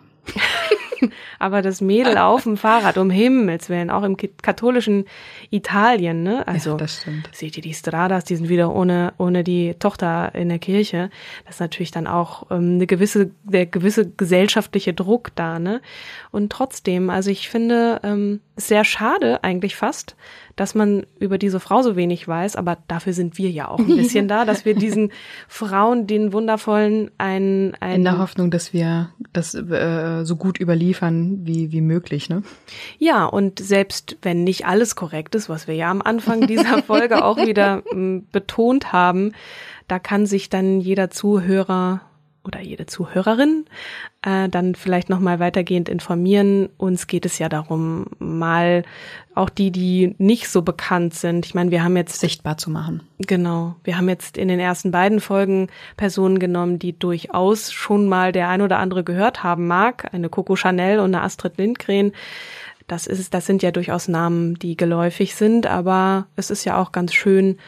aber 1.39 1.63
das 1.63 1.81
Mädel 1.81 2.19
auf 2.19 2.45
dem 2.45 2.57
Fahrrad, 2.57 2.99
um 2.99 3.11
Himmels 3.11 3.69
Willen, 3.69 3.91
auch 3.91 4.03
im 4.03 4.17
katholischen 4.17 5.05
Italien, 5.51 6.23
ne? 6.23 6.47
Also, 6.47 6.71
Ja, 6.71 6.77
das 6.77 7.03
stimmt. 7.03 7.29
seht 7.33 7.57
ihr 7.57 7.63
die 7.63 7.75
Stradas, 7.75 8.25
die 8.25 8.37
sind 8.37 8.49
wieder 8.49 8.75
ohne, 8.75 9.13
ohne 9.19 9.45
die 9.45 9.75
Tochter 9.79 10.35
in 10.35 10.49
der 10.49 10.59
Kirche. 10.59 11.11
Das 11.47 11.57
ist 11.57 11.61
natürlich 11.61 11.91
dann 11.91 12.07
auch 12.07 12.51
ähm, 12.51 12.75
eine 12.75 12.87
gewisse, 12.87 13.31
der 13.45 13.67
gewisse 13.67 14.11
gesellschaftliche 14.11 14.93
Druck 14.95 15.31
da, 15.35 15.59
ne? 15.59 15.81
Und 16.31 16.51
trotzdem, 16.53 17.11
also 17.11 17.31
ich 17.31 17.49
finde, 17.49 18.01
ähm, 18.03 18.41
sehr 18.57 18.85
schade 18.85 19.43
eigentlich 19.43 19.77
fast, 19.77 20.17
dass 20.59 20.75
man 20.75 21.07
über 21.21 21.39
diese 21.39 21.61
Frau 21.61 21.83
so 21.83 21.95
wenig 21.95 22.27
weiß, 22.27 22.57
aber 22.57 22.79
dafür 22.89 23.13
sind 23.13 23.39
wir 23.39 23.49
ja 23.49 23.69
auch 23.69 23.79
ein 23.79 23.97
bisschen 23.97 24.27
da, 24.29 24.45
dass 24.45 24.65
wir 24.65 24.75
diesen 24.75 25.13
Frauen, 25.47 26.09
den 26.09 26.33
wundervollen, 26.33 27.13
ein, 27.17 27.77
ein 27.79 27.97
In 27.97 28.05
der 28.05 28.19
Hoffnung, 28.19 28.51
dass 28.51 28.73
wir 28.73 29.11
das 29.33 29.55
äh, 29.55 30.25
so 30.25 30.35
gut 30.35 30.59
überliefern 30.59 31.47
wie, 31.47 31.71
wie 31.71 31.81
möglich, 31.81 32.29
ne? 32.29 32.43
Ja, 32.99 33.25
und 33.25 33.61
selbst 33.61 34.17
wenn 34.23 34.43
nicht 34.43 34.67
alles 34.67 34.97
korrekt 34.97 35.37
ist, 35.37 35.49
was 35.49 35.69
wir 35.69 35.77
ja 35.77 35.93
am 35.93 36.03
Anfang 36.03 36.49
dieser 36.49 36.83
Folge 36.83 37.25
auch 37.25 37.37
wieder 37.37 37.85
m, 37.93 38.27
betont 38.33 38.93
haben, 38.93 39.35
da 39.87 40.01
kann 40.01 40.27
sich 40.27 40.51
dann 40.51 40.81
jeder 40.81 41.09
Zuhörer 41.09 42.01
oder 42.49 42.61
jede 42.61 42.87
Zuhörerin 42.87 43.67
äh, 44.23 44.49
dann 44.49 44.75
vielleicht 44.75 45.09
noch 45.09 45.21
mal 45.21 45.39
weitergehend 45.39 45.89
informieren. 45.89 46.69
Uns 46.77 47.07
geht 47.07 47.25
es 47.25 47.39
ja 47.39 47.49
darum, 47.49 48.07
mal 48.19 48.83
auch 49.35 49.51
die, 49.51 49.71
die 49.71 50.17
nicht 50.19 50.49
so 50.49 50.63
bekannt 50.63 51.15
sind. 51.15 51.47
Ich 51.47 51.55
meine, 51.55 51.71
wir 51.71 51.85
haben 51.85 51.97
jetzt 51.97 52.19
sichtbar 52.19 52.59
zu 52.59 52.71
machen. 52.71 53.03
Genau, 53.19 53.77
wir 53.85 53.97
haben 53.97 54.09
jetzt 54.09 54.37
in 54.37 54.49
den 54.49 54.59
ersten 54.59 54.91
beiden 54.91 55.21
Folgen 55.21 55.69
Personen 55.97 56.41
genommen, 56.41 56.81
die 56.81 56.99
durchaus 56.99 57.71
schon 57.71 58.09
mal 58.09 58.33
der 58.33 58.49
ein 58.49 58.63
oder 58.63 58.79
andere 58.79 59.05
gehört 59.05 59.45
haben 59.45 59.69
mag, 59.69 60.13
eine 60.13 60.29
Coco 60.29 60.57
Chanel 60.57 60.99
und 60.99 61.15
eine 61.15 61.23
Astrid 61.23 61.59
Lindgren. 61.59 62.13
Das 62.89 63.07
ist, 63.07 63.35
das 63.35 63.47
sind 63.47 63.63
ja 63.63 63.71
durchaus 63.71 64.09
Namen, 64.09 64.59
die 64.59 64.77
geläufig 64.77 65.35
sind, 65.35 65.67
aber 65.67 66.27
es 66.37 66.51
ist 66.51 66.65
ja 66.65 66.81
auch 66.81 66.91
ganz 66.91 67.13
schön, 67.13 67.59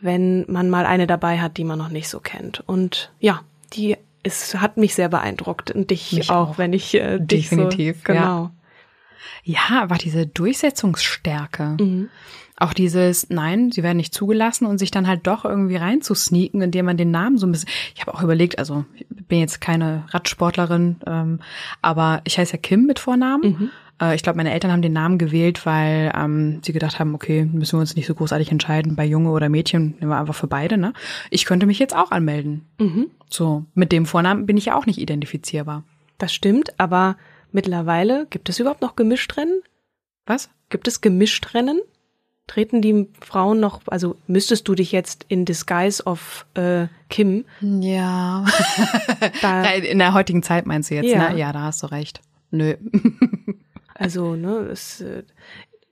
wenn 0.00 0.44
man 0.48 0.68
mal 0.68 0.84
eine 0.84 1.06
dabei 1.06 1.40
hat, 1.40 1.56
die 1.56 1.64
man 1.64 1.78
noch 1.78 1.88
nicht 1.88 2.08
so 2.08 2.20
kennt. 2.20 2.62
Und 2.66 3.12
ja, 3.20 3.40
die 3.72 3.96
es 4.24 4.54
hat 4.56 4.76
mich 4.76 4.94
sehr 4.94 5.08
beeindruckt 5.08 5.70
und 5.70 5.90
dich 5.90 6.12
Mich 6.12 6.30
auch, 6.30 6.50
auch. 6.50 6.58
wenn 6.58 6.72
ich 6.72 6.94
äh, 6.94 7.18
dich 7.20 7.48
Definitiv, 7.48 7.98
so, 7.98 8.12
genau. 8.12 8.50
Ja, 9.44 9.82
aber 9.82 9.96
diese 9.96 10.26
Durchsetzungsstärke. 10.26 11.76
Mhm. 11.78 12.08
Auch 12.56 12.72
dieses, 12.72 13.30
nein, 13.30 13.72
sie 13.72 13.82
werden 13.82 13.96
nicht 13.96 14.14
zugelassen 14.14 14.66
und 14.66 14.78
sich 14.78 14.90
dann 14.90 15.06
halt 15.06 15.26
doch 15.26 15.44
irgendwie 15.44 15.76
reinzusneaken, 15.76 16.62
indem 16.62 16.86
man 16.86 16.96
den 16.96 17.10
Namen 17.10 17.36
so 17.36 17.46
ein 17.46 17.52
bisschen. 17.52 17.68
Ich 17.94 18.00
habe 18.00 18.14
auch 18.14 18.22
überlegt, 18.22 18.58
also 18.58 18.84
ich 18.94 19.06
bin 19.08 19.40
jetzt 19.40 19.60
keine 19.60 20.04
Radsportlerin, 20.10 20.96
ähm, 21.06 21.40
aber 21.82 22.22
ich 22.24 22.38
heiße 22.38 22.52
ja 22.52 22.58
Kim 22.58 22.86
mit 22.86 23.00
Vornamen. 23.00 23.42
Mhm. 23.50 23.70
Äh, 24.00 24.14
ich 24.14 24.22
glaube, 24.22 24.36
meine 24.36 24.52
Eltern 24.52 24.72
haben 24.72 24.82
den 24.82 24.92
Namen 24.92 25.18
gewählt, 25.18 25.64
weil 25.66 26.12
ähm, 26.16 26.60
sie 26.64 26.72
gedacht 26.72 26.98
haben, 26.98 27.14
okay, 27.14 27.44
müssen 27.44 27.76
wir 27.76 27.80
uns 27.80 27.96
nicht 27.96 28.06
so 28.06 28.14
großartig 28.14 28.50
entscheiden, 28.50 28.96
bei 28.96 29.04
Junge 29.04 29.30
oder 29.30 29.48
Mädchen, 29.48 29.94
nehmen 30.00 30.10
wir 30.10 30.18
einfach 30.18 30.34
für 30.34 30.46
beide, 30.46 30.76
ne? 30.78 30.92
Ich 31.30 31.44
könnte 31.44 31.66
mich 31.66 31.78
jetzt 31.78 31.94
auch 31.96 32.10
anmelden. 32.10 32.66
Mhm. 32.78 33.06
So, 33.28 33.64
mit 33.74 33.92
dem 33.92 34.06
Vornamen 34.06 34.46
bin 34.46 34.56
ich 34.56 34.66
ja 34.66 34.76
auch 34.76 34.86
nicht 34.86 34.98
identifizierbar. 34.98 35.84
Das 36.18 36.32
stimmt, 36.34 36.78
aber 36.78 37.16
mittlerweile 37.52 38.26
gibt 38.30 38.48
es 38.48 38.58
überhaupt 38.60 38.82
noch 38.82 38.96
Gemischtrennen? 38.96 39.60
Was? 40.26 40.48
Gibt 40.70 40.88
es 40.88 41.00
Gemischtrennen? 41.00 41.80
Treten 42.46 42.82
die 42.82 43.08
Frauen 43.20 43.58
noch, 43.58 43.80
also 43.86 44.16
müsstest 44.26 44.68
du 44.68 44.74
dich 44.74 44.92
jetzt 44.92 45.24
in 45.28 45.44
Disguise 45.46 46.02
of 46.04 46.44
äh, 46.54 46.88
Kim 47.08 47.44
Ja. 47.60 48.44
da, 49.40 49.62
In 49.72 49.98
der 49.98 50.12
heutigen 50.12 50.42
Zeit 50.42 50.66
meinst 50.66 50.90
du 50.90 50.94
jetzt, 50.96 51.06
Ja. 51.10 51.30
ne? 51.30 51.38
Ja, 51.38 51.52
da 51.52 51.62
hast 51.62 51.82
du 51.82 51.86
recht. 51.86 52.20
Nö. 52.50 52.74
also 53.94 54.34
ne, 54.36 54.68
es, 54.70 55.00
äh, 55.00 55.22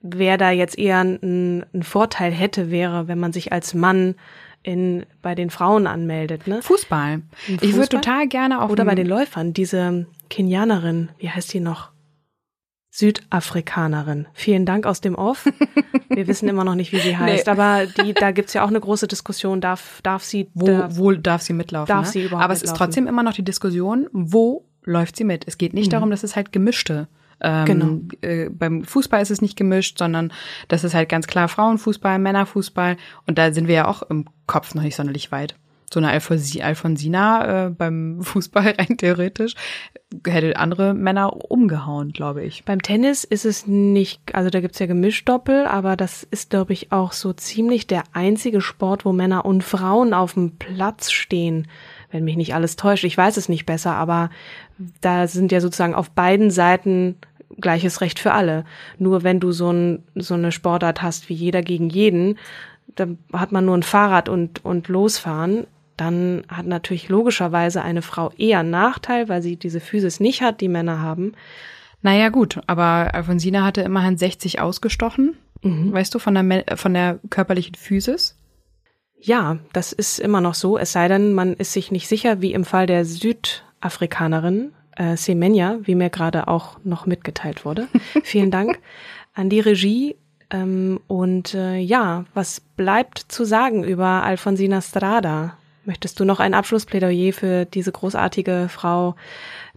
wer 0.01 0.37
da 0.37 0.51
jetzt 0.51 0.77
eher 0.77 0.99
ein, 0.99 1.65
ein 1.73 1.83
Vorteil 1.83 2.31
hätte, 2.31 2.69
wäre, 2.71 3.07
wenn 3.07 3.19
man 3.19 3.33
sich 3.33 3.51
als 3.51 3.73
Mann 3.73 4.15
in 4.61 5.05
bei 5.21 5.35
den 5.35 5.49
Frauen 5.49 5.87
anmeldet, 5.87 6.47
ne? 6.47 6.61
Fußball. 6.61 7.21
Ich 7.47 7.61
würde 7.61 7.67
Fußball? 7.67 7.87
total 8.01 8.27
gerne 8.27 8.61
auf 8.61 8.71
Oder 8.71 8.85
bei 8.85 8.95
den 8.95 9.07
Läufern, 9.07 9.53
diese 9.53 10.05
Kenianerin, 10.29 11.09
wie 11.17 11.29
heißt 11.29 11.53
die 11.53 11.59
noch? 11.59 11.91
Südafrikanerin. 12.89 14.27
Vielen 14.33 14.65
Dank 14.65 14.85
aus 14.85 15.01
dem 15.01 15.15
Off. 15.15 15.45
Wir 16.09 16.27
wissen 16.27 16.47
immer 16.47 16.63
noch 16.63 16.75
nicht, 16.75 16.91
wie 16.93 16.99
sie 16.99 17.17
heißt, 17.17 17.47
Nee. 17.47 17.51
aber 17.51 17.87
die, 17.87 18.13
da 18.13 18.31
gibt's 18.31 18.53
ja 18.53 18.63
auch 18.63 18.67
eine 18.69 18.79
große 18.79 19.07
Diskussion, 19.07 19.61
darf, 19.61 19.99
darf 20.03 20.23
sie 20.23 20.49
wo, 20.53 20.67
da, 20.67 20.95
wo 20.95 21.11
darf 21.11 21.41
sie 21.41 21.53
mitlaufen? 21.53 21.87
darf 21.87 22.05
ne? 22.05 22.11
sie 22.11 22.23
überhaupt 22.25 22.43
Aber 22.43 22.53
es 22.53 22.59
ist 22.61 22.69
mitlaufen? 22.69 22.85
trotzdem 22.85 23.07
immer 23.07 23.23
noch 23.23 23.33
die 23.33 23.43
Diskussion, 23.43 24.07
wo 24.13 24.65
läuft 24.83 25.15
sie 25.17 25.23
mit? 25.23 25.47
Es 25.47 25.57
geht 25.57 25.73
nicht 25.73 25.91
darum, 25.91 26.11
dass 26.11 26.23
es 26.23 26.35
halt 26.35 26.51
gemischte. 26.51 27.07
Ähm, 27.41 27.65
Genau. 27.65 27.99
äh, 28.21 28.49
beim 28.49 28.83
Fußball 28.83 29.21
ist 29.21 29.31
es 29.31 29.41
nicht 29.41 29.57
gemischt, 29.57 29.97
sondern 29.97 30.31
das 30.67 30.83
ist 30.83 30.93
halt 30.93 31.09
ganz 31.09 31.27
klar 31.27 31.47
Frauenfußball, 31.47 32.19
Männerfußball 32.19 32.97
und 33.27 33.37
da 33.37 33.51
sind 33.51 33.67
wir 33.67 33.75
ja 33.75 33.87
auch 33.87 34.03
im 34.03 34.25
Kopf 34.47 34.75
noch 34.75 34.83
nicht 34.83 34.95
sonderlich 34.95 35.31
weit. 35.31 35.55
So 35.93 35.99
eine 35.99 36.09
Alfonsi 36.09 36.61
Alfonsina 36.61 37.67
äh, 37.67 37.69
beim 37.69 38.19
Fußball 38.23 38.75
rein 38.77 38.97
theoretisch 38.97 39.55
hätte 40.27 40.57
andere 40.57 40.93
Männer 40.93 41.51
umgehauen, 41.51 42.11
glaube 42.11 42.43
ich. 42.43 42.63
Beim 42.65 42.81
Tennis 42.81 43.23
ist 43.23 43.45
es 43.45 43.67
nicht, 43.67 44.35
also 44.35 44.49
da 44.49 44.61
gibt's 44.61 44.79
ja 44.79 44.85
Gemischdoppel, 44.85 45.65
aber 45.65 45.95
das 45.95 46.23
ist, 46.23 46.49
glaube 46.49 46.73
ich, 46.73 46.91
auch 46.91 47.13
so 47.13 47.33
ziemlich 47.33 47.87
der 47.87 48.03
einzige 48.13 48.61
Sport, 48.61 49.05
wo 49.05 49.11
Männer 49.11 49.45
und 49.45 49.63
Frauen 49.63 50.13
auf 50.13 50.33
dem 50.33 50.57
Platz 50.57 51.11
stehen, 51.11 51.67
wenn 52.11 52.23
mich 52.23 52.37
nicht 52.37 52.53
alles 52.53 52.75
täuscht. 52.75 53.03
Ich 53.05 53.17
weiß 53.17 53.37
es 53.37 53.49
nicht 53.49 53.65
besser, 53.65 53.95
aber 53.95 54.29
da 55.01 55.27
sind 55.27 55.51
ja 55.51 55.61
sozusagen 55.61 55.95
auf 55.95 56.11
beiden 56.11 56.51
Seiten 56.51 57.15
gleiches 57.59 58.01
Recht 58.01 58.19
für 58.19 58.33
alle. 58.33 58.65
Nur 58.97 59.23
wenn 59.23 59.39
du 59.39 59.51
so, 59.51 59.71
ein, 59.71 60.03
so 60.15 60.33
eine 60.33 60.51
Sportart 60.51 61.01
hast 61.01 61.29
wie 61.29 61.33
jeder 61.33 61.61
gegen 61.61 61.89
jeden, 61.89 62.37
dann 62.95 63.17
hat 63.31 63.51
man 63.51 63.65
nur 63.65 63.77
ein 63.77 63.83
Fahrrad 63.83 64.29
und, 64.29 64.63
und 64.65 64.87
losfahren. 64.87 65.67
Dann 65.97 66.43
hat 66.47 66.65
natürlich 66.65 67.09
logischerweise 67.09 67.81
eine 67.81 68.01
Frau 68.01 68.31
eher 68.37 68.59
einen 68.59 68.71
Nachteil, 68.71 69.29
weil 69.29 69.41
sie 69.41 69.55
diese 69.55 69.79
Physis 69.79 70.19
nicht 70.19 70.41
hat, 70.41 70.61
die 70.61 70.67
Männer 70.67 70.99
haben. 70.99 71.33
Naja, 72.01 72.29
gut, 72.29 72.59
aber 72.67 73.13
Alfonsina 73.13 73.63
hatte 73.63 73.81
immerhin 73.81 74.17
60 74.17 74.59
ausgestochen, 74.59 75.37
weißt 75.93 76.13
du, 76.13 76.19
von 76.19 76.33
der, 76.33 76.77
von 76.77 76.93
der 76.93 77.19
körperlichen 77.29 77.75
Physis. 77.75 78.37
Ja, 79.17 79.59
das 79.71 79.93
ist 79.93 80.19
immer 80.19 80.41
noch 80.41 80.53
so, 80.53 80.77
es 80.77 80.91
sei 80.91 81.07
denn, 81.07 81.31
man 81.31 81.53
ist 81.53 81.71
sich 81.71 81.91
nicht 81.91 82.09
sicher, 82.09 82.41
wie 82.41 82.51
im 82.51 82.65
Fall 82.65 82.87
der 82.87 83.05
Südafrikanerin 83.83 84.71
äh, 84.95 85.17
Semenya, 85.17 85.79
wie 85.83 85.95
mir 85.95 86.09
gerade 86.09 86.47
auch 86.47 86.77
noch 86.83 87.05
mitgeteilt 87.05 87.65
wurde. 87.65 87.87
Vielen 88.23 88.51
Dank 88.51 88.79
an 89.33 89.49
die 89.49 89.59
Regie. 89.59 90.15
Ähm, 90.49 90.99
und 91.07 91.53
äh, 91.53 91.77
ja, 91.77 92.25
was 92.33 92.61
bleibt 92.61 93.19
zu 93.19 93.43
sagen 93.43 93.83
über 93.83 94.23
Alfonsina 94.23 94.81
Strada? 94.81 95.57
Möchtest 95.85 96.19
du 96.19 96.25
noch 96.25 96.39
ein 96.39 96.53
Abschlussplädoyer 96.53 97.33
für 97.33 97.65
diese 97.65 97.91
großartige 97.91 98.67
Frau 98.69 99.15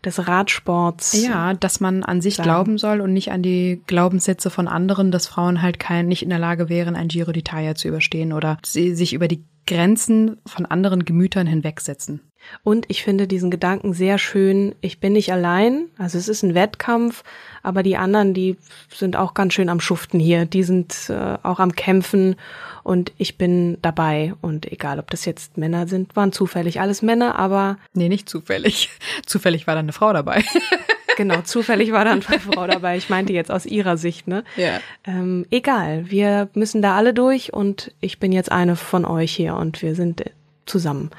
des 0.04 0.28
Radsports? 0.28 1.20
Ja, 1.20 1.54
dass 1.54 1.80
man 1.80 2.04
an 2.04 2.20
sich 2.20 2.36
sagen. 2.36 2.48
glauben 2.48 2.78
soll 2.78 3.00
und 3.00 3.12
nicht 3.12 3.32
an 3.32 3.42
die 3.42 3.82
Glaubenssätze 3.88 4.50
von 4.50 4.68
anderen, 4.68 5.10
dass 5.10 5.26
Frauen 5.26 5.62
halt 5.62 5.80
kein, 5.80 6.06
nicht 6.06 6.22
in 6.22 6.30
der 6.30 6.38
Lage 6.38 6.68
wären, 6.68 6.94
ein 6.94 7.08
Giro 7.08 7.32
d'Italia 7.32 7.74
zu 7.74 7.88
überstehen 7.88 8.32
oder 8.32 8.58
sie 8.64 8.94
sich 8.94 9.14
über 9.14 9.26
die 9.26 9.42
Grenzen 9.66 10.36
von 10.46 10.64
anderen 10.64 11.04
Gemütern 11.04 11.48
hinwegsetzen. 11.48 12.20
Und 12.62 12.86
ich 12.88 13.02
finde 13.02 13.26
diesen 13.26 13.50
Gedanken 13.50 13.92
sehr 13.92 14.18
schön. 14.18 14.74
Ich 14.80 15.00
bin 15.00 15.12
nicht 15.12 15.32
allein. 15.32 15.86
Also 15.98 16.18
es 16.18 16.28
ist 16.28 16.42
ein 16.42 16.54
Wettkampf, 16.54 17.22
aber 17.62 17.82
die 17.82 17.96
anderen, 17.96 18.34
die 18.34 18.56
sind 18.88 19.16
auch 19.16 19.34
ganz 19.34 19.54
schön 19.54 19.68
am 19.68 19.80
Schuften 19.80 20.20
hier. 20.20 20.46
Die 20.46 20.62
sind 20.62 21.10
äh, 21.10 21.38
auch 21.42 21.58
am 21.58 21.74
Kämpfen 21.74 22.36
und 22.82 23.12
ich 23.18 23.36
bin 23.36 23.78
dabei. 23.82 24.34
Und 24.42 24.70
egal, 24.70 24.98
ob 24.98 25.10
das 25.10 25.24
jetzt 25.24 25.58
Männer 25.58 25.86
sind, 25.86 26.14
waren 26.16 26.32
zufällig 26.32 26.80
alles 26.80 27.02
Männer, 27.02 27.38
aber 27.38 27.78
Nee, 27.94 28.08
nicht 28.08 28.28
zufällig. 28.28 28.90
Zufällig 29.26 29.66
war 29.66 29.74
da 29.74 29.80
eine 29.80 29.92
Frau 29.92 30.12
dabei. 30.12 30.44
genau, 31.16 31.40
zufällig 31.42 31.92
war 31.92 32.04
da 32.04 32.12
eine 32.12 32.22
Frau 32.22 32.66
dabei. 32.66 32.96
Ich 32.96 33.08
meinte 33.10 33.32
jetzt 33.32 33.50
aus 33.50 33.66
ihrer 33.66 33.96
Sicht, 33.96 34.28
ne? 34.28 34.44
Ja. 34.56 34.80
Ähm, 35.04 35.46
egal, 35.50 36.10
wir 36.10 36.48
müssen 36.54 36.82
da 36.82 36.96
alle 36.96 37.12
durch 37.12 37.52
und 37.52 37.92
ich 38.00 38.18
bin 38.20 38.32
jetzt 38.32 38.52
eine 38.52 38.76
von 38.76 39.04
euch 39.04 39.34
hier 39.34 39.56
und 39.56 39.82
wir 39.82 39.94
sind 39.94 40.22
zusammen. 40.66 41.10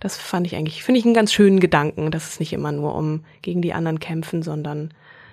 Das 0.00 0.16
fand 0.16 0.46
ich 0.46 0.56
eigentlich, 0.56 0.82
finde 0.82 0.98
ich 0.98 1.04
einen 1.04 1.14
ganz 1.14 1.32
schönen 1.32 1.60
Gedanken, 1.60 2.10
dass 2.10 2.28
es 2.28 2.40
nicht 2.40 2.52
immer 2.52 2.72
nur 2.72 2.94
um 2.94 3.24
gegen 3.42 3.62
die 3.62 3.72
anderen 3.72 4.00
kämpfen, 4.00 4.42
sondern 4.42 4.92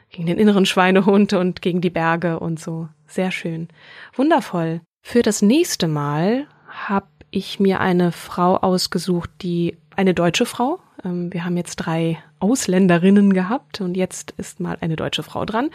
gegen 0.09 0.25
den 0.25 0.37
inneren 0.37 0.65
Schweinehund 0.65 1.33
und 1.33 1.61
gegen 1.61 1.81
die 1.81 1.89
Berge 1.89 2.39
und 2.39 2.59
so. 2.59 2.89
Sehr 3.07 3.31
schön. 3.31 3.69
Wundervoll. 4.13 4.81
Für 5.01 5.21
das 5.21 5.41
nächste 5.41 5.87
Mal 5.87 6.47
habe 6.67 7.07
ich 7.31 7.59
mir 7.59 7.79
eine 7.79 8.11
Frau 8.11 8.57
ausgesucht, 8.57 9.29
die 9.41 9.77
eine 9.95 10.13
deutsche 10.13 10.45
Frau. 10.45 10.79
Ähm, 11.03 11.33
wir 11.33 11.45
haben 11.45 11.57
jetzt 11.57 11.77
drei 11.77 12.21
Ausländerinnen 12.39 13.33
gehabt 13.33 13.81
und 13.81 13.95
jetzt 13.95 14.31
ist 14.37 14.59
mal 14.59 14.77
eine 14.81 14.95
deutsche 14.95 15.23
Frau 15.23 15.45
dran, 15.45 15.69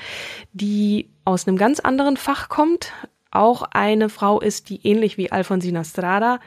die 0.52 1.08
aus 1.24 1.46
einem 1.46 1.56
ganz 1.56 1.80
anderen 1.80 2.16
Fach 2.16 2.48
kommt. 2.48 2.92
Auch 3.30 3.62
eine 3.62 4.08
Frau 4.08 4.40
ist, 4.40 4.68
die 4.68 4.86
ähnlich 4.86 5.16
wie 5.18 5.32
Alfonsina 5.32 5.84
Strada 5.84 6.40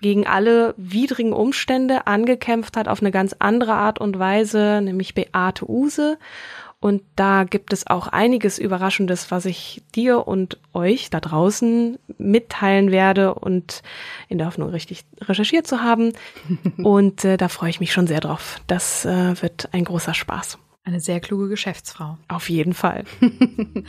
gegen 0.00 0.26
alle 0.26 0.74
widrigen 0.76 1.32
Umstände 1.32 2.06
angekämpft 2.06 2.76
hat 2.76 2.88
auf 2.88 3.00
eine 3.00 3.10
ganz 3.10 3.34
andere 3.38 3.74
Art 3.74 3.98
und 4.00 4.18
Weise, 4.18 4.80
nämlich 4.82 5.14
Beate 5.14 5.68
Use. 5.68 6.18
Und 6.78 7.02
da 7.16 7.44
gibt 7.44 7.72
es 7.72 7.86
auch 7.86 8.06
einiges 8.06 8.58
Überraschendes, 8.58 9.30
was 9.30 9.46
ich 9.46 9.82
dir 9.94 10.28
und 10.28 10.58
euch 10.74 11.08
da 11.08 11.20
draußen 11.20 11.98
mitteilen 12.18 12.90
werde 12.90 13.34
und 13.34 13.82
in 14.28 14.36
der 14.36 14.46
Hoffnung 14.46 14.68
richtig 14.68 15.04
recherchiert 15.20 15.66
zu 15.66 15.82
haben. 15.82 16.12
und 16.82 17.24
äh, 17.24 17.38
da 17.38 17.48
freue 17.48 17.70
ich 17.70 17.80
mich 17.80 17.92
schon 17.92 18.06
sehr 18.06 18.20
drauf. 18.20 18.60
Das 18.66 19.06
äh, 19.06 19.40
wird 19.40 19.70
ein 19.72 19.84
großer 19.84 20.12
Spaß. 20.12 20.58
Eine 20.84 21.00
sehr 21.00 21.18
kluge 21.18 21.48
Geschäftsfrau. 21.48 22.18
Auf 22.28 22.48
jeden 22.50 22.74
Fall. 22.74 23.04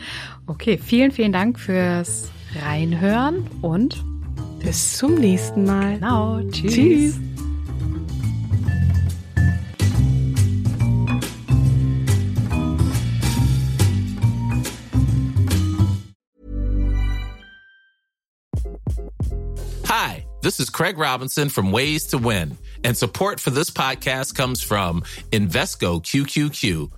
Okay, 0.46 0.78
vielen, 0.78 1.12
vielen 1.12 1.32
Dank 1.32 1.60
fürs 1.60 2.30
reinhören 2.64 3.46
und 3.60 4.02
bis 4.60 4.98
zum 4.98 5.14
nächsten 5.14 5.64
Mal. 5.64 5.94
Genau. 5.94 6.40
Tschüss. 6.50 6.74
Tschüss. 6.74 7.20
Hi, 19.86 20.26
this 20.42 20.60
is 20.60 20.68
Craig 20.68 20.98
Robinson 20.98 21.48
from 21.48 21.72
Ways 21.72 22.06
to 22.08 22.18
Win, 22.18 22.58
and 22.84 22.96
support 22.96 23.40
for 23.40 23.50
this 23.50 23.70
podcast 23.70 24.34
comes 24.34 24.62
from 24.62 25.02
Invesco 25.32 26.02
QQQ 26.02 26.97